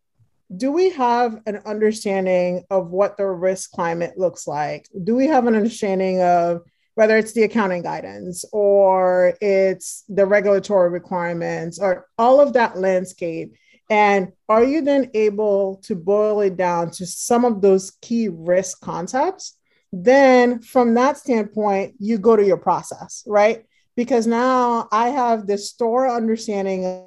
do 0.56 0.71
we 0.71 0.91
have 0.91 1.41
an 1.48 1.58
understanding 1.65 2.65
of 2.69 2.91
what 2.91 3.17
the 3.17 3.26
risk 3.26 3.71
climate 3.71 4.17
looks 4.17 4.48
like? 4.48 4.88
Do 5.04 5.15
we 5.15 5.28
have 5.28 5.48
an 5.48 5.56
understanding 5.56 6.21
of 6.21 6.62
whether 6.93 7.17
it's 7.17 7.34
the 7.34 7.43
accounting 7.43 7.82
guidance 7.82 8.45
or 8.54 9.34
it's 9.41 10.04
the 10.08 10.26
regulatory 10.26 10.89
requirements 10.89 11.80
or 11.80 12.08
all 12.17 12.39
of 12.39 12.54
that 12.54 12.78
landscape? 12.78 13.56
And 13.89 14.34
are 14.48 14.63
you 14.63 14.82
then 14.82 15.12
able 15.13 15.78
to 15.86 15.95
boil 15.95 16.41
it 16.41 16.58
down 16.58 16.91
to 16.91 17.06
some 17.06 17.43
of 17.43 17.62
those 17.62 17.91
key 18.02 18.30
risk 18.30 18.82
concepts? 18.82 19.58
Then, 19.91 20.60
from 20.62 20.93
that 20.95 21.17
standpoint, 21.17 21.95
you 22.00 22.17
go 22.17 22.36
to 22.36 22.45
your 22.45 22.58
process, 22.58 23.24
right? 23.26 23.65
Because 23.95 24.28
now 24.28 24.88
I 24.91 25.10
have 25.10 25.48
this 25.48 25.69
store 25.69 26.10
understanding 26.10 26.86
of 26.86 27.06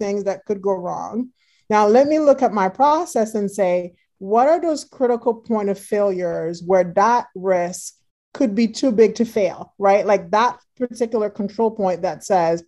things 0.00 0.24
that 0.24 0.44
could 0.46 0.62
go 0.62 0.72
wrong. 0.72 1.30
Now, 1.68 1.86
let 1.86 2.06
me 2.06 2.18
look 2.18 2.42
at 2.42 2.52
my 2.52 2.68
process 2.68 3.34
and 3.34 3.50
say, 3.50 3.94
what 4.18 4.48
are 4.48 4.60
those 4.60 4.84
critical 4.84 5.34
point 5.34 5.68
of 5.68 5.78
failures 5.78 6.62
where 6.62 6.84
that 6.94 7.26
risk 7.34 7.94
could 8.32 8.54
be 8.54 8.68
too 8.68 8.92
big 8.92 9.16
to 9.16 9.24
fail, 9.24 9.74
right? 9.78 10.06
Like 10.06 10.30
that 10.30 10.58
particular 10.76 11.28
control 11.28 11.70
point 11.70 12.02
that 12.02 12.24
says, 12.24 12.62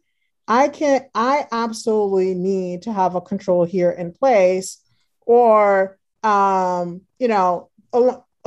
I 0.46 0.68
can't, 0.68 1.07
I 1.14 1.46
absolutely 1.53 2.35
need 2.35 2.83
to 2.83 2.92
have 2.92 3.14
a 3.14 3.20
control 3.20 3.64
here 3.64 3.90
in 3.90 4.12
place. 4.12 4.79
Or, 5.27 5.98
um, 6.22 7.03
you 7.18 7.29
know, 7.29 7.70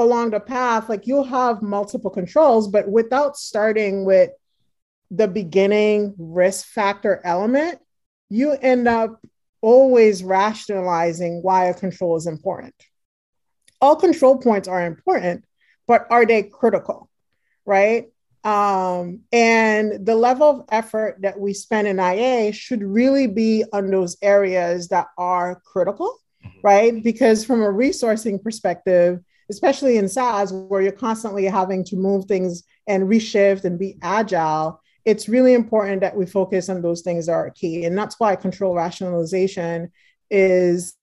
along 0.02 0.32
the 0.32 0.40
path, 0.40 0.90
like 0.90 1.08
you'll 1.08 1.24
have 1.24 1.62
multiple 1.62 2.10
controls, 2.10 2.68
but 2.68 2.90
without 2.90 3.38
starting 3.38 4.06
with 4.06 4.32
the 5.10 5.28
beginning 5.28 6.16
risk 6.18 6.66
factor 6.68 7.22
element, 7.24 7.80
you 8.30 8.52
end 8.54 8.88
up 8.88 9.22
always 9.62 10.24
rationalizing 10.24 11.42
why 11.42 11.66
a 11.66 11.74
control 11.74 12.16
is 12.16 12.28
important. 12.28 12.74
All 13.80 13.96
control 13.96 14.38
points 14.38 14.68
are 14.68 14.86
important, 14.86 15.44
but 15.88 16.08
are 16.10 16.26
they 16.26 16.44
critical? 16.44 17.10
Right. 17.66 18.08
Um, 18.44 19.22
and 19.32 20.04
the 20.06 20.16
level 20.16 20.50
of 20.50 20.66
effort 20.70 21.18
that 21.22 21.40
we 21.40 21.54
spend 21.54 21.88
in 21.88 22.00
IA 22.00 22.54
should 22.54 22.82
really 22.82 23.28
be 23.28 23.64
on 23.72 23.92
those 23.92 24.18
areas 24.22 24.88
that 24.88 25.08
are 25.18 25.62
critical, 25.64 26.18
mm-hmm. 26.44 26.60
right? 26.64 27.04
Because 27.04 27.46
from 27.46 27.62
a 27.62 27.72
resourcing 27.72 28.42
perspective, 28.42 29.20
especially 29.52 29.98
in 29.98 30.08
SaaS, 30.08 30.52
where 30.52 30.82
you're 30.82 30.92
constantly 30.92 31.46
having 31.46 31.84
to 31.86 31.96
move 31.96 32.26
things 32.26 32.64
and 32.88 33.04
reshift 33.04 33.66
and 33.66 33.78
be 33.78 33.98
agile, 34.02 34.82
it's 35.06 35.30
really 35.30 35.54
important 35.54 36.02
that 36.02 36.16
we 36.16 36.26
focus 36.26 36.70
on 36.70 36.82
those 36.82 37.02
things 37.02 37.26
that 37.26 37.34
are 37.34 37.50
key. 37.52 37.86
And 37.86 37.98
that's 37.98 38.20
why 38.20 38.36
control 38.36 38.74
rationalization 38.74 39.92
is 40.30 40.96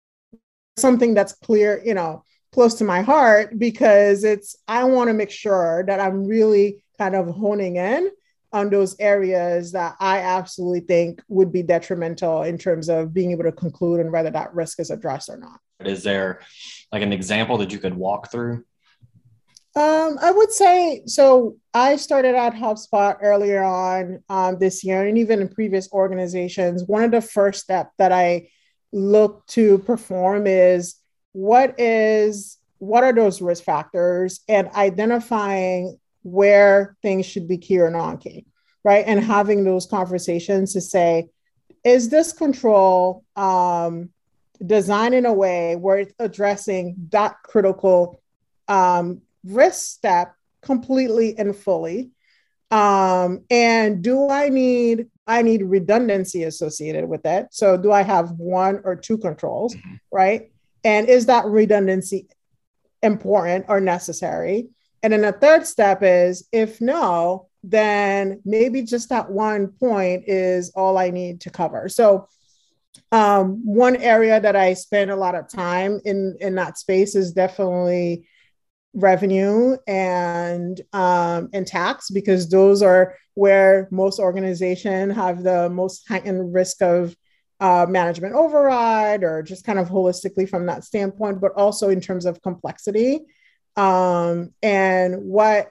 something 0.77 1.15
that's 1.15 1.35
clear, 1.35 1.83
you 1.85 1.95
know, 1.95 2.25
close 2.53 2.75
to 2.77 2.85
my 2.85 3.03
heart 3.03 3.59
because 3.59 4.25
it's, 4.25 4.57
I 4.67 4.85
want 4.85 5.09
to 5.09 5.15
make 5.15 5.31
sure 5.31 5.85
that 5.87 6.01
I'm 6.01 6.25
really 6.25 6.83
kind 6.97 7.15
of 7.15 7.29
honing 7.29 7.77
in 7.77 8.11
on 8.53 8.71
those 8.71 8.97
areas 8.99 9.73
that 9.73 9.95
I 10.01 10.21
absolutely 10.21 10.81
think 10.81 11.23
would 11.29 11.53
be 11.53 11.63
detrimental 11.63 12.45
in 12.45 12.57
terms 12.57 12.89
of 12.89 13.13
being 13.13 13.33
able 13.33 13.45
to 13.45 13.53
conclude 13.53 14.01
and 14.01 14.11
whether 14.11 14.31
that 14.31 14.55
risk 14.55 14.81
is 14.81 14.91
addressed 14.91 15.29
or 15.29 15.37
not. 15.37 15.61
Is 15.85 16.03
there 16.03 16.41
like 16.93 17.03
an 17.03 17.13
example 17.13 17.59
that 17.59 17.73
you 17.73 17.79
could 17.79 17.95
walk 17.95 18.31
through? 18.31 18.65
Um, 19.77 20.19
I 20.21 20.33
would 20.33 20.51
say 20.51 21.03
so. 21.07 21.57
I 21.73 21.97
started 21.97 22.35
at 22.35 22.55
HubSpot 22.55 23.17
earlier 23.23 23.63
on 23.63 24.25
um, 24.29 24.59
this 24.59 24.83
year, 24.83 25.07
and 25.07 25.19
even 25.19 25.41
in 25.41 25.49
previous 25.49 25.93
organizations. 25.93 26.85
One 26.85 27.05
of 27.05 27.13
the 27.13 27.21
first 27.21 27.63
steps 27.63 27.95
that 27.99 28.11
I 28.11 28.49
look 28.93 29.47
to 29.49 29.79
perform 29.79 30.47
is 30.47 30.97
what 31.33 31.79
is 31.79 32.59
what 32.79 33.05
are 33.05 33.13
those 33.13 33.41
risk 33.41 33.65
factors 33.65 34.41
and 34.49 34.69
identifying 34.71 35.99
where 36.23 36.97
things 37.03 37.27
should 37.27 37.47
be 37.47 37.59
key 37.59 37.79
or 37.81 37.91
non-key, 37.91 38.47
right? 38.85 39.05
And 39.07 39.23
having 39.23 39.65
those 39.65 39.87
conversations 39.87 40.73
to 40.73 40.81
say, 40.81 41.29
is 41.85 42.09
this 42.09 42.33
control 42.33 43.25
um, 43.37 44.11
designed 44.65 45.15
in 45.15 45.27
a 45.27 45.33
way 45.33 45.77
where 45.77 45.99
it's 45.99 46.15
addressing 46.19 46.97
that 47.11 47.37
critical 47.43 48.21
um, 48.69 49.23
risk 49.45 49.97
step 49.97 50.35
completely 50.63 51.39
and 51.39 51.57
fully. 51.57 52.11
Um, 52.71 53.45
and 53.49 54.03
do 54.03 54.29
i 54.29 54.51
need 54.51 55.07
i 55.27 55.41
need 55.41 55.63
redundancy 55.63 56.45
associated 56.45 57.09
with 57.09 57.25
it? 57.25 57.49
So 57.51 57.77
do 57.79 57.93
i 57.93 58.03
have 58.03 58.33
one 58.33 58.83
or 58.85 58.95
two 58.95 59.19
controls 59.19 59.75
mm-hmm. 59.75 59.95
right? 60.13 60.51
And 60.85 61.09
is 61.09 61.27
that 61.27 61.47
redundancy 61.47 62.29
important 63.03 63.67
or 63.69 63.81
necessary? 63.81 64.69
And 65.03 65.13
then 65.13 65.23
the 65.23 65.33
third 65.33 65.67
step 65.67 66.01
is 66.03 66.47
if 66.53 66.81
no 66.81 67.47
then 67.65 68.41
maybe 68.45 68.83
just 68.83 69.09
that 69.09 69.31
one 69.31 69.69
point 69.69 70.25
is 70.27 70.71
all 70.71 70.99
i 70.99 71.11
need 71.11 71.41
to 71.43 71.51
cover. 71.51 71.89
So 71.89 72.29
um, 73.13 73.65
one 73.65 73.97
area 73.97 74.41
that 74.41 74.57
i 74.57 74.75
spend 74.75 75.11
a 75.11 75.17
lot 75.17 75.35
of 75.35 75.49
time 75.49 76.01
in 76.05 76.37
in 76.41 76.55
that 76.55 76.79
space 76.79 77.15
is 77.15 77.33
definitely 77.33 78.27
revenue 78.95 79.77
and 79.87 80.81
um, 80.93 81.49
and 81.53 81.67
tax 81.67 82.11
because 82.11 82.49
those 82.49 82.83
are 82.83 83.15
where 83.35 83.89
most 83.91 84.19
organizations 84.19 85.15
have 85.15 85.43
the 85.43 85.71
most 85.71 86.09
heightened 86.09 86.53
risk 86.53 86.83
of 86.83 87.15
uh, 87.61 87.87
management 87.89 88.35
override 88.35 89.25
or 89.25 89.43
just 89.43 89.65
kind 89.65 89.79
of 89.79 89.89
holistically 89.89 90.49
from 90.49 90.67
that 90.67 90.85
standpoint, 90.85 91.41
but 91.41 91.53
also 91.57 91.89
in 91.89 92.01
terms 92.01 92.25
of 92.25 92.43
complexity. 92.43 93.21
Um, 93.77 94.53
and 94.63 95.25
what 95.25 95.71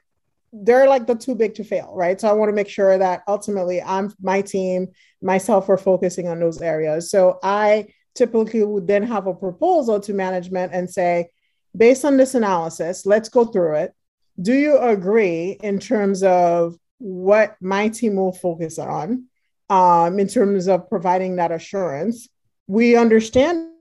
they're 0.63 0.87
like 0.87 1.07
the 1.07 1.15
too 1.15 1.35
big 1.35 1.55
to 1.55 1.63
fail, 1.63 1.91
right? 1.93 2.19
So 2.19 2.27
I 2.27 2.33
want 2.33 2.49
to 2.49 2.53
make 2.53 2.69
sure 2.69 2.97
that 2.97 3.23
ultimately 3.27 3.81
I'm 3.81 4.13
my 4.21 4.41
team, 4.41 4.87
myself, 5.21 5.69
are 5.69 5.77
focusing 5.77 6.27
on 6.27 6.39
those 6.39 6.61
areas. 6.61 7.11
So 7.11 7.39
I 7.43 7.87
typically 8.15 8.63
would 8.63 8.87
then 8.87 9.03
have 9.03 9.27
a 9.27 9.33
proposal 9.33 9.99
to 10.01 10.13
management 10.13 10.73
and 10.73 10.89
say, 10.89 11.29
based 11.75 12.05
on 12.05 12.17
this 12.17 12.35
analysis, 12.35 13.05
let's 13.05 13.29
go 13.29 13.45
through 13.45 13.75
it. 13.75 13.93
Do 14.41 14.53
you 14.53 14.77
agree 14.77 15.57
in 15.61 15.79
terms 15.79 16.23
of 16.23 16.75
what 16.99 17.55
my 17.61 17.89
team 17.89 18.15
will 18.15 18.33
focus 18.33 18.79
on 18.79 19.25
um, 19.69 20.19
in 20.19 20.27
terms 20.27 20.67
of 20.67 20.89
providing 20.89 21.35
that 21.35 21.51
assurance? 21.51 22.27
We 22.67 22.95
understand 22.95 23.71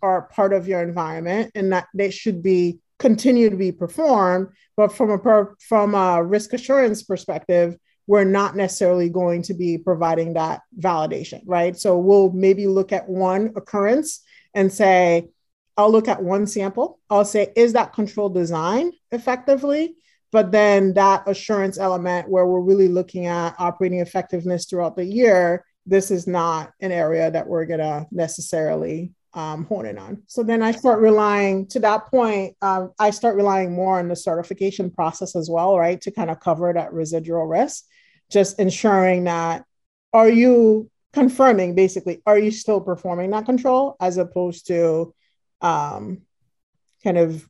are 0.00 0.22
part 0.22 0.52
of 0.52 0.68
your 0.68 0.82
environment 0.82 1.50
and 1.54 1.72
that 1.72 1.88
they 1.94 2.10
should 2.10 2.42
be 2.42 2.78
continue 3.02 3.50
to 3.50 3.56
be 3.56 3.72
performed, 3.72 4.48
but 4.76 4.92
from 4.92 5.10
a 5.10 5.44
from 5.58 5.94
a 5.94 6.22
risk 6.22 6.54
assurance 6.54 7.02
perspective, 7.02 7.76
we're 8.06 8.24
not 8.24 8.56
necessarily 8.56 9.10
going 9.10 9.42
to 9.42 9.54
be 9.54 9.76
providing 9.76 10.34
that 10.34 10.62
validation, 10.78 11.42
right? 11.44 11.76
So 11.76 11.98
we'll 11.98 12.30
maybe 12.30 12.66
look 12.66 12.92
at 12.92 13.08
one 13.08 13.52
occurrence 13.56 14.22
and 14.54 14.72
say, 14.72 15.28
I'll 15.76 15.90
look 15.90 16.08
at 16.08 16.22
one 16.22 16.46
sample. 16.46 17.00
I'll 17.10 17.24
say, 17.24 17.52
is 17.56 17.72
that 17.72 17.92
control 17.92 18.28
design 18.28 18.92
effectively? 19.10 19.96
But 20.30 20.52
then 20.52 20.94
that 20.94 21.28
assurance 21.28 21.78
element 21.78 22.28
where 22.28 22.46
we're 22.46 22.60
really 22.60 22.88
looking 22.88 23.26
at 23.26 23.54
operating 23.58 24.00
effectiveness 24.00 24.66
throughout 24.66 24.96
the 24.96 25.04
year, 25.04 25.64
this 25.86 26.10
is 26.10 26.26
not 26.26 26.72
an 26.80 26.92
area 26.92 27.30
that 27.30 27.46
we're 27.48 27.66
going 27.66 27.80
to 27.80 28.06
necessarily 28.10 29.12
um, 29.34 29.64
hone 29.64 29.86
in 29.86 29.98
on. 29.98 30.22
So 30.26 30.42
then 30.42 30.62
I 30.62 30.72
start 30.72 31.00
relying 31.00 31.66
to 31.68 31.80
that 31.80 32.06
point, 32.06 32.56
um, 32.60 32.92
I 32.98 33.10
start 33.10 33.36
relying 33.36 33.72
more 33.72 33.98
on 33.98 34.08
the 34.08 34.16
certification 34.16 34.90
process 34.90 35.34
as 35.34 35.48
well, 35.48 35.78
right? 35.78 36.00
To 36.02 36.10
kind 36.10 36.30
of 36.30 36.40
cover 36.40 36.72
that 36.72 36.92
residual 36.92 37.46
risk, 37.46 37.84
just 38.30 38.58
ensuring 38.58 39.24
that 39.24 39.64
are 40.12 40.28
you 40.28 40.90
confirming 41.12 41.74
basically, 41.74 42.22
are 42.26 42.38
you 42.38 42.50
still 42.50 42.80
performing 42.80 43.30
that 43.30 43.46
control 43.46 43.96
as 44.00 44.18
opposed 44.18 44.66
to 44.66 45.14
um, 45.60 46.22
kind 47.02 47.18
of 47.18 47.48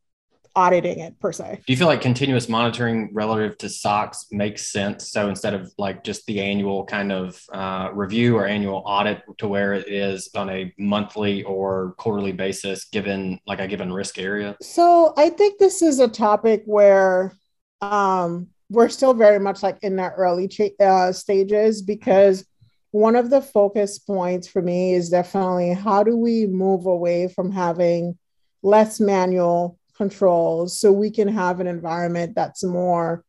auditing 0.55 0.99
it 0.99 1.19
per 1.21 1.33
se. 1.33 1.61
Do 1.67 1.73
you 1.73 1.77
feel 1.77 1.87
like 1.87 2.01
continuous 2.01 2.49
monitoring 2.49 3.11
relative 3.13 3.57
to 3.59 3.69
SOX 3.69 4.27
makes 4.31 4.71
sense? 4.71 5.09
So 5.11 5.29
instead 5.29 5.55
of 5.55 5.73
like 5.79 6.05
just 6.05 6.27
the 6.27 6.41
annual 6.41 6.85
kind 6.85 7.13
of 7.13 7.41
uh, 7.53 7.91
review 7.93 8.37
or 8.37 8.47
annual 8.47 8.83
audit 8.87 9.23
to 9.39 9.49
where 9.49 9.75
it 9.75 9.89
is 9.89 10.29
on 10.35 10.51
a 10.51 10.73
monthly 10.79 11.43
or 11.45 11.95
quarterly 11.99 12.33
basis, 12.33 12.85
given 12.87 13.41
like 13.47 13.61
a 13.61 13.67
given 13.67 13.93
risk 13.93 14.19
area? 14.19 14.57
So 14.61 15.15
I 15.17 15.31
think 15.31 15.59
this 15.59 15.83
is 15.83 16.01
a 16.01 16.09
topic 16.09 16.63
where 16.67 17.33
um, 17.81 18.49
we're 18.71 18.89
still 18.89 19.15
very 19.15 19.39
much 19.39 19.63
like 19.63 19.79
in 19.83 19.97
the 19.97 20.11
early 20.11 20.49
ch- 20.49 20.81
uh, 20.81 21.13
stages 21.13 21.83
because 21.83 22.45
one 22.91 23.17
of 23.17 23.31
the 23.31 23.41
focus 23.41 23.99
points 23.99 24.47
for 24.47 24.61
me 24.61 24.95
is 24.95 25.09
definitely 25.09 25.73
how 25.73 26.03
do 26.03 26.17
we 26.17 26.47
move 26.47 26.87
away 26.87 27.27
from 27.27 27.51
having 27.51 28.19
less 28.63 29.01
manual 29.01 29.79
controls 29.97 30.79
so 30.79 30.93
we 30.93 31.11
can 31.11 31.29
have 31.29 31.61
an 31.61 31.67
environment 31.67 32.35
that's 32.35 32.65
more 32.65 33.25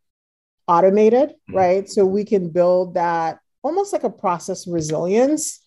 automated, 0.67 1.29
mm-hmm. 1.29 1.55
right? 1.55 1.89
So 1.89 2.05
we 2.05 2.25
can 2.25 2.49
build 2.49 2.95
that 2.95 3.39
almost 3.63 3.93
like 3.93 4.03
a 4.03 4.09
process 4.09 4.67
resilience 4.67 5.59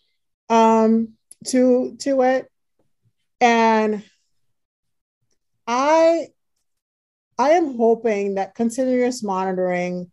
um, 0.48 1.14
to 1.46 1.96
to 2.00 2.22
it 2.22 2.50
and 3.40 4.02
i 5.66 6.26
i 7.38 7.50
am 7.50 7.76
hoping 7.76 8.36
that 8.36 8.54
continuous 8.54 9.22
monitoring 9.22 10.10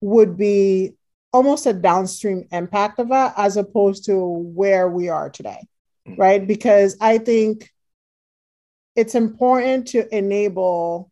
would 0.00 0.36
be 0.36 0.92
almost 1.32 1.66
a 1.66 1.72
downstream 1.72 2.46
impact 2.52 2.98
of 2.98 3.08
that 3.08 3.32
as 3.36 3.56
opposed 3.56 4.04
to 4.04 4.18
where 4.18 4.88
we 4.88 5.08
are 5.08 5.30
today 5.30 5.60
mm-hmm. 6.06 6.20
right 6.20 6.46
because 6.46 6.96
i 7.00 7.16
think 7.16 7.70
it's 8.96 9.14
important 9.14 9.88
to 9.88 10.16
enable 10.16 11.10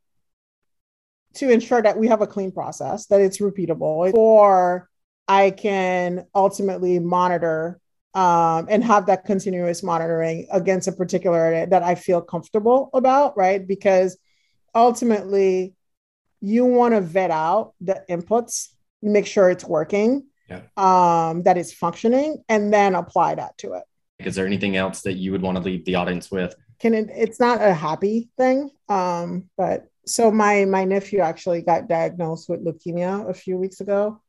to 1.34 1.50
ensure 1.50 1.82
that 1.82 1.98
we 1.98 2.08
have 2.08 2.22
a 2.22 2.26
clean 2.26 2.52
process 2.52 3.06
that 3.06 3.20
it's 3.20 3.38
repeatable 3.38 4.12
or 4.14 4.88
i 5.28 5.50
can 5.50 6.26
ultimately 6.34 6.98
monitor 6.98 7.80
um, 8.14 8.66
and 8.70 8.84
have 8.84 9.06
that 9.06 9.24
continuous 9.24 9.82
monitoring 9.82 10.46
against 10.52 10.86
a 10.86 10.92
particular 10.92 11.66
that 11.66 11.82
I 11.82 11.96
feel 11.96 12.20
comfortable 12.20 12.90
about, 12.94 13.36
right? 13.36 13.66
Because 13.66 14.16
ultimately, 14.74 15.74
you 16.40 16.64
want 16.64 16.94
to 16.94 17.00
vet 17.00 17.30
out 17.30 17.74
the 17.80 18.04
inputs, 18.08 18.68
make 19.02 19.26
sure 19.26 19.50
it's 19.50 19.64
working, 19.64 20.26
yeah. 20.48 20.60
um, 20.76 21.42
that 21.42 21.58
it's 21.58 21.72
functioning, 21.72 22.44
and 22.48 22.72
then 22.72 22.94
apply 22.94 23.34
that 23.34 23.58
to 23.58 23.72
it. 23.74 23.82
Is 24.20 24.36
there 24.36 24.46
anything 24.46 24.76
else 24.76 25.02
that 25.02 25.14
you 25.14 25.32
would 25.32 25.42
want 25.42 25.56
to 25.56 25.62
leave 25.62 25.84
the 25.84 25.96
audience 25.96 26.30
with? 26.30 26.54
Can 26.84 26.92
it? 26.92 27.08
It's 27.10 27.40
not 27.40 27.62
a 27.62 27.72
happy 27.72 28.28
thing, 28.36 28.70
um, 28.90 29.48
but 29.56 29.86
so 30.04 30.30
my 30.30 30.66
my 30.66 30.84
nephew 30.84 31.20
actually 31.20 31.62
got 31.62 31.88
diagnosed 31.88 32.46
with 32.50 32.62
leukemia 32.62 33.26
a 33.26 33.32
few 33.32 33.56
weeks 33.56 33.80
ago. 33.80 34.20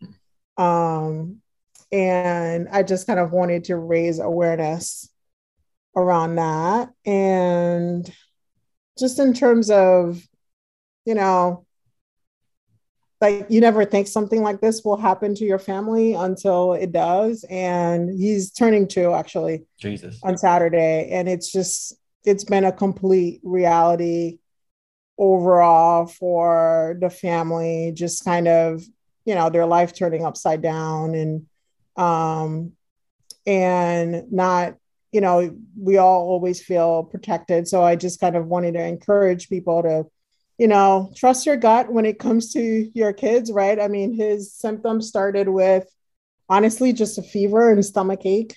Um, 0.56 1.42
and 1.92 2.70
I 2.70 2.84
just 2.84 3.08
kind 3.08 3.20
of 3.20 3.34
wanted 3.34 3.66
to 3.66 3.76
raise 3.76 4.20
awareness 4.20 5.10
around 5.98 6.36
that. 6.36 6.92
And 7.06 8.10
just 8.98 9.20
in 9.20 9.34
terms 9.34 9.70
of, 9.70 10.26
you 11.04 11.16
know, 11.16 11.66
like 13.20 13.48
you 13.50 13.60
never 13.60 13.84
think 13.84 14.08
something 14.08 14.42
like 14.42 14.62
this 14.62 14.82
will 14.86 14.96
happen 14.96 15.36
to 15.36 15.44
your 15.44 15.60
family 15.60 16.14
until 16.14 16.72
it 16.72 16.94
does. 16.94 17.44
And 17.50 18.18
he's 18.18 18.52
turning 18.52 18.88
two 18.88 19.12
actually 19.12 19.66
Jesus 19.78 20.22
on 20.24 20.38
Saturday. 20.38 21.10
And 21.12 21.28
it's 21.28 21.52
just, 21.52 22.00
it's 22.26 22.44
been 22.44 22.66
a 22.66 22.72
complete 22.72 23.42
reality 23.44 24.40
overall 25.18 26.06
for 26.06 26.98
the 27.00 27.10
family, 27.10 27.92
just 27.94 28.26
kind 28.26 28.48
of, 28.48 28.84
you 29.26 29.36
know, 29.36 29.50
their 29.50 29.66
life 29.66 29.94
turning 29.94 30.26
upside 30.26 30.62
down 30.62 31.16
and 31.16 31.46
um, 31.96 32.74
and 33.46 34.32
not 34.32 34.76
you 35.12 35.22
know 35.22 35.56
we 35.80 35.98
all 35.98 36.28
always 36.28 36.62
feel 36.62 37.04
protected. 37.04 37.68
So 37.68 37.84
i 37.84 37.96
just 37.96 38.20
kind 38.20 38.36
of 38.36 38.48
wanted 38.48 38.74
to 38.74 38.84
encourage 38.84 39.50
people 39.50 39.82
to 39.84 40.06
you 40.58 40.68
know 40.68 41.12
trust 41.16 41.46
your 41.46 41.58
gut 41.58 41.92
when 41.92 42.06
it 42.06 42.20
comes 42.20 42.52
to 42.54 42.92
your 42.94 43.14
kids 43.14 43.52
right? 43.52 43.80
I 43.80 43.88
mean 43.88 44.14
his 44.14 44.54
symptoms 44.54 45.08
started 45.08 45.48
with 45.48 45.88
honestly 46.50 46.92
just 46.92 47.18
a 47.18 47.24
fever 47.24 47.72
and 47.72 47.84
stomach 47.86 48.26
ache 48.26 48.56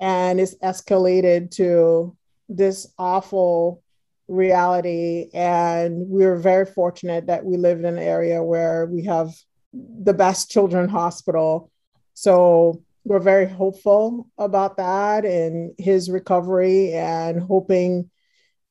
and 0.00 0.40
it's 0.40 0.56
escalated 0.56 1.50
to 1.52 2.16
this 2.48 2.86
awful 2.98 3.82
reality 4.28 5.30
and 5.34 6.08
we 6.08 6.24
are 6.24 6.36
very 6.36 6.66
fortunate 6.66 7.26
that 7.26 7.44
we 7.44 7.56
live 7.56 7.78
in 7.78 7.84
an 7.84 7.98
area 7.98 8.42
where 8.42 8.86
we 8.86 9.04
have 9.04 9.32
the 9.72 10.14
best 10.14 10.50
children 10.50 10.88
hospital 10.88 11.70
so 12.14 12.82
we're 13.06 13.20
very 13.20 13.48
hopeful 13.48 14.28
about 14.36 14.78
that 14.78 15.24
and 15.24 15.74
his 15.78 16.10
recovery 16.10 16.92
and 16.92 17.40
hoping, 17.40 18.10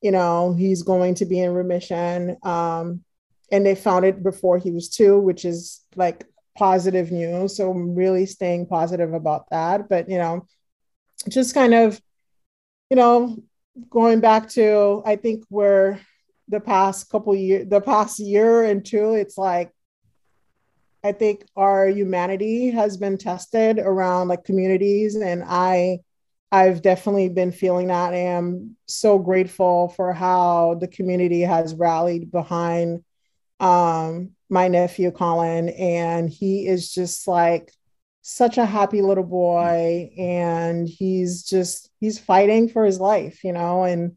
you 0.02 0.10
know, 0.10 0.52
he's 0.52 0.82
going 0.82 1.14
to 1.14 1.24
be 1.24 1.40
in 1.40 1.52
remission. 1.52 2.36
Um, 2.42 3.02
and 3.50 3.64
they 3.64 3.74
found 3.74 4.04
it 4.04 4.22
before 4.22 4.58
he 4.58 4.70
was 4.70 4.90
two, 4.90 5.18
which 5.18 5.46
is 5.46 5.80
like 5.94 6.26
positive 6.58 7.10
news. 7.10 7.56
So 7.56 7.70
I'm 7.70 7.94
really 7.94 8.26
staying 8.26 8.66
positive 8.66 9.14
about 9.14 9.48
that. 9.50 9.88
But, 9.88 10.10
you 10.10 10.18
know, 10.18 10.46
just 11.30 11.54
kind 11.54 11.72
of, 11.72 11.98
you 12.90 12.96
know, 12.96 13.42
going 13.90 14.20
back 14.20 14.48
to, 14.50 15.02
I 15.04 15.16
think 15.16 15.44
where 15.48 16.00
the 16.48 16.60
past 16.60 17.10
couple 17.10 17.34
years, 17.34 17.68
the 17.68 17.80
past 17.80 18.18
year 18.18 18.64
and 18.64 18.84
two, 18.84 19.14
it's 19.14 19.36
like 19.36 19.72
I 21.02 21.12
think 21.12 21.46
our 21.56 21.88
humanity 21.88 22.70
has 22.70 22.96
been 22.96 23.16
tested 23.16 23.78
around 23.78 24.28
like 24.28 24.44
communities, 24.44 25.14
and 25.16 25.44
I 25.46 26.00
I've 26.50 26.82
definitely 26.82 27.28
been 27.28 27.52
feeling 27.52 27.88
that. 27.88 28.12
I 28.12 28.18
am 28.18 28.76
so 28.86 29.18
grateful 29.18 29.88
for 29.90 30.12
how 30.12 30.76
the 30.80 30.88
community 30.88 31.42
has 31.42 31.74
rallied 31.74 32.30
behind 32.30 33.04
um, 33.60 34.30
my 34.48 34.68
nephew 34.68 35.10
Colin, 35.10 35.68
and 35.70 36.28
he 36.28 36.66
is 36.66 36.92
just 36.92 37.26
like 37.26 37.72
such 38.28 38.58
a 38.58 38.66
happy 38.66 39.02
little 39.02 39.22
boy, 39.22 40.10
and 40.18 40.88
he's 40.88 41.44
just 41.44 41.90
he's 42.00 42.18
fighting 42.18 42.68
for 42.68 42.84
his 42.84 42.98
life, 42.98 43.44
you 43.44 43.52
know, 43.52 43.84
and 43.84 44.16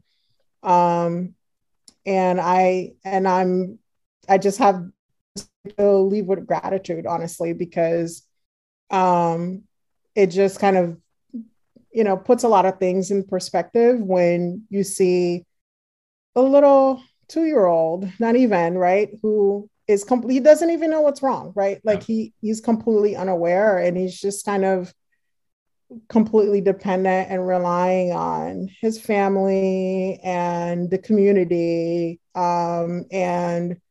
um, 0.63 1.35
and 2.07 2.41
I 2.41 2.93
and 3.05 3.27
I'm 3.27 3.77
I 4.27 4.39
just 4.39 4.57
have 4.57 4.83
to 5.77 5.91
leave 5.97 6.25
with 6.25 6.47
gratitude, 6.47 7.05
honestly, 7.05 7.53
because 7.53 8.23
um, 8.89 9.61
it 10.15 10.27
just 10.27 10.59
kind 10.59 10.75
of, 10.75 10.97
you 11.91 12.03
know, 12.03 12.17
puts 12.17 12.43
a 12.43 12.47
lot 12.47 12.65
of 12.65 12.79
things 12.79 13.11
in 13.11 13.23
perspective 13.23 13.99
when 13.99 14.63
you 14.69 14.83
see 14.83 15.45
a 16.35 16.41
little 16.41 17.03
two 17.27 17.45
year 17.45 17.67
old, 17.67 18.11
not 18.19 18.35
even, 18.35 18.75
right, 18.75 19.09
who 19.21 19.69
is 19.89 20.03
complete, 20.03 20.33
he 20.35 20.39
doesn't 20.39 20.69
even 20.69 20.91
know 20.91 21.01
what's 21.01 21.23
wrong, 21.23 21.51
right? 21.55 21.81
Like 21.83 22.03
he 22.03 22.31
he's 22.41 22.61
completely 22.61 23.15
unaware 23.15 23.79
and 23.79 23.97
he's 23.97 24.21
just 24.21 24.45
kind 24.45 24.63
of 24.63 24.93
completely 26.07 26.61
dependent 26.61 27.31
and 27.31 27.47
relying 27.47 28.11
on 28.11 28.69
his 28.81 29.01
family 29.01 30.19
and 30.23 30.91
the 30.91 30.99
community 30.99 32.19
um, 32.35 33.05
and 33.11 33.81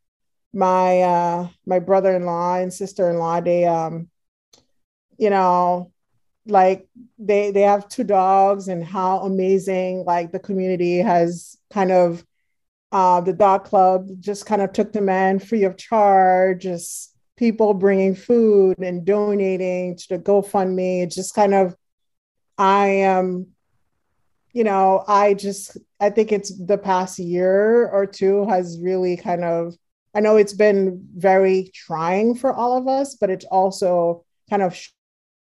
my 0.54 1.02
uh 1.02 1.46
my 1.66 1.78
brother-in-law 1.78 2.54
and 2.54 2.72
sister-in-law 2.72 3.38
they 3.42 3.66
um 3.66 4.08
you 5.18 5.28
know 5.28 5.92
like 6.46 6.88
they 7.18 7.50
they 7.50 7.61
have 7.61 7.87
two 7.87 8.02
dogs 8.02 8.68
and 8.68 8.82
how 8.82 9.18
amazing 9.18 10.04
like 10.06 10.32
the 10.32 10.38
community 10.38 10.96
has 10.98 11.58
kind 11.70 11.92
of 11.92 12.24
uh 12.92 13.20
the 13.20 13.33
dog 13.33 13.64
club 13.64 14.09
just 14.20 14.46
kind 14.46 14.62
of 14.62 14.72
took 14.72 14.92
them 14.92 15.09
in 15.09 15.38
free 15.38 15.64
of 15.64 15.77
charge 15.77 16.62
just 16.62 17.14
people 17.37 17.74
bringing 17.74 18.14
food 18.14 18.79
and 18.79 19.05
donating 19.05 19.96
to 19.96 20.09
the 20.11 20.18
GoFundMe 20.18 21.12
just 21.12 21.35
kind 21.35 21.55
of 21.55 21.77
I 22.57 22.87
am 22.87 23.48
you 24.53 24.64
know 24.64 25.05
I 25.07 25.35
just 25.35 25.77
I 26.01 26.11
think 26.11 26.33
it's 26.33 26.53
the 26.57 26.79
past 26.79 27.18
year 27.18 27.88
or 27.88 28.07
two 28.07 28.46
has 28.48 28.79
really 28.81 29.16
kind 29.16 29.44
of 29.44 29.74
I 30.14 30.20
know 30.20 30.37
it's 30.37 30.55
been 30.55 31.07
very 31.14 31.70
trying 31.74 32.35
for 32.35 32.53
all 32.53 32.77
of 32.77 32.88
us, 32.88 33.14
but 33.14 33.31
it's 33.31 33.44
also 33.44 34.24
kind 34.51 34.62
of 34.62 34.77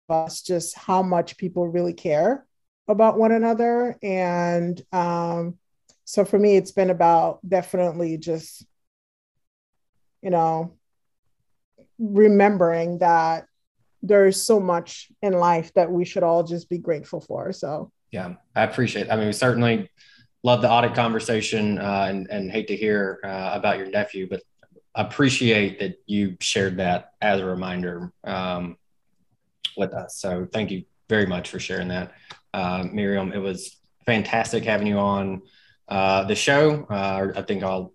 us 0.10 0.42
just 0.42 0.78
how 0.78 1.02
much 1.02 1.38
people 1.38 1.68
really 1.68 1.94
care 1.94 2.46
about 2.88 3.18
one 3.18 3.32
another. 3.32 3.98
And 4.04 4.82
um, 4.92 5.58
so 6.12 6.26
for 6.26 6.38
me, 6.38 6.58
it's 6.58 6.74
been 6.74 6.90
about 6.90 7.40
definitely 7.48 8.18
just, 8.18 8.66
you 10.22 10.30
know, 10.30 10.74
remembering 11.98 12.98
that 12.98 13.46
there's 14.04 14.42
so 14.42 14.60
much 14.60 15.10
in 15.22 15.32
life 15.32 15.74
that 15.76 15.90
we 15.90 16.04
should 16.04 16.24
all 16.24 16.44
just 16.44 16.70
be 16.70 16.80
grateful 16.80 17.22
for. 17.22 17.54
So, 17.54 17.94
yeah, 18.12 18.34
I 18.54 18.64
appreciate 18.64 19.04
it. 19.04 19.10
I 19.10 19.16
mean, 19.16 19.28
we 19.28 19.32
certainly 19.32 19.90
love 20.44 20.62
the 20.62 20.70
audit 20.70 20.96
conversation 20.96 21.80
uh, 21.80 22.08
and, 22.10 22.30
and 22.30 22.52
hate 22.52 22.68
to 22.68 22.76
hear 22.76 23.22
uh, 23.24 23.52
about 23.54 23.78
your 23.78 23.88
nephew, 23.90 24.28
but 24.30 24.42
appreciate 24.94 25.80
that 25.80 25.96
you 26.08 26.36
shared 26.42 26.76
that 26.76 27.12
as 27.22 27.40
a 27.40 27.46
reminder 27.46 28.12
um, 28.26 28.76
with 29.78 29.94
us. 29.94 30.18
So 30.18 30.46
thank 30.52 30.72
you 30.72 30.84
very 31.08 31.26
much 31.26 31.50
for 31.50 31.60
sharing 31.60 31.88
that, 31.88 32.12
uh, 32.54 32.84
Myriam. 32.84 33.34
It 33.34 33.40
was 33.40 33.78
fantastic 34.06 34.66
having 34.66 34.88
you 34.88 34.98
on 34.98 35.44
uh, 35.88 36.24
the 36.26 36.36
show. 36.36 36.86
Uh, 36.90 37.32
I 37.36 37.42
think 37.42 37.64
I'll 37.64 37.94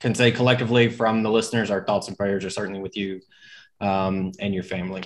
can 0.00 0.14
say 0.14 0.32
collectively 0.32 0.88
from 0.88 1.22
the 1.22 1.30
listeners, 1.30 1.70
our 1.70 1.84
thoughts 1.84 2.08
and 2.08 2.16
prayers 2.16 2.44
are 2.44 2.50
certainly 2.50 2.80
with 2.80 2.96
you 2.96 3.20
um, 3.80 4.32
and 4.40 4.54
your 4.54 4.62
family. 4.62 5.02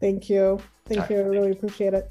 Thank 0.00 0.30
you. 0.30 0.60
Thank 0.86 1.10
you. 1.10 1.18
I 1.18 1.22
really 1.22 1.52
appreciate 1.52 1.94
it. 1.94 2.10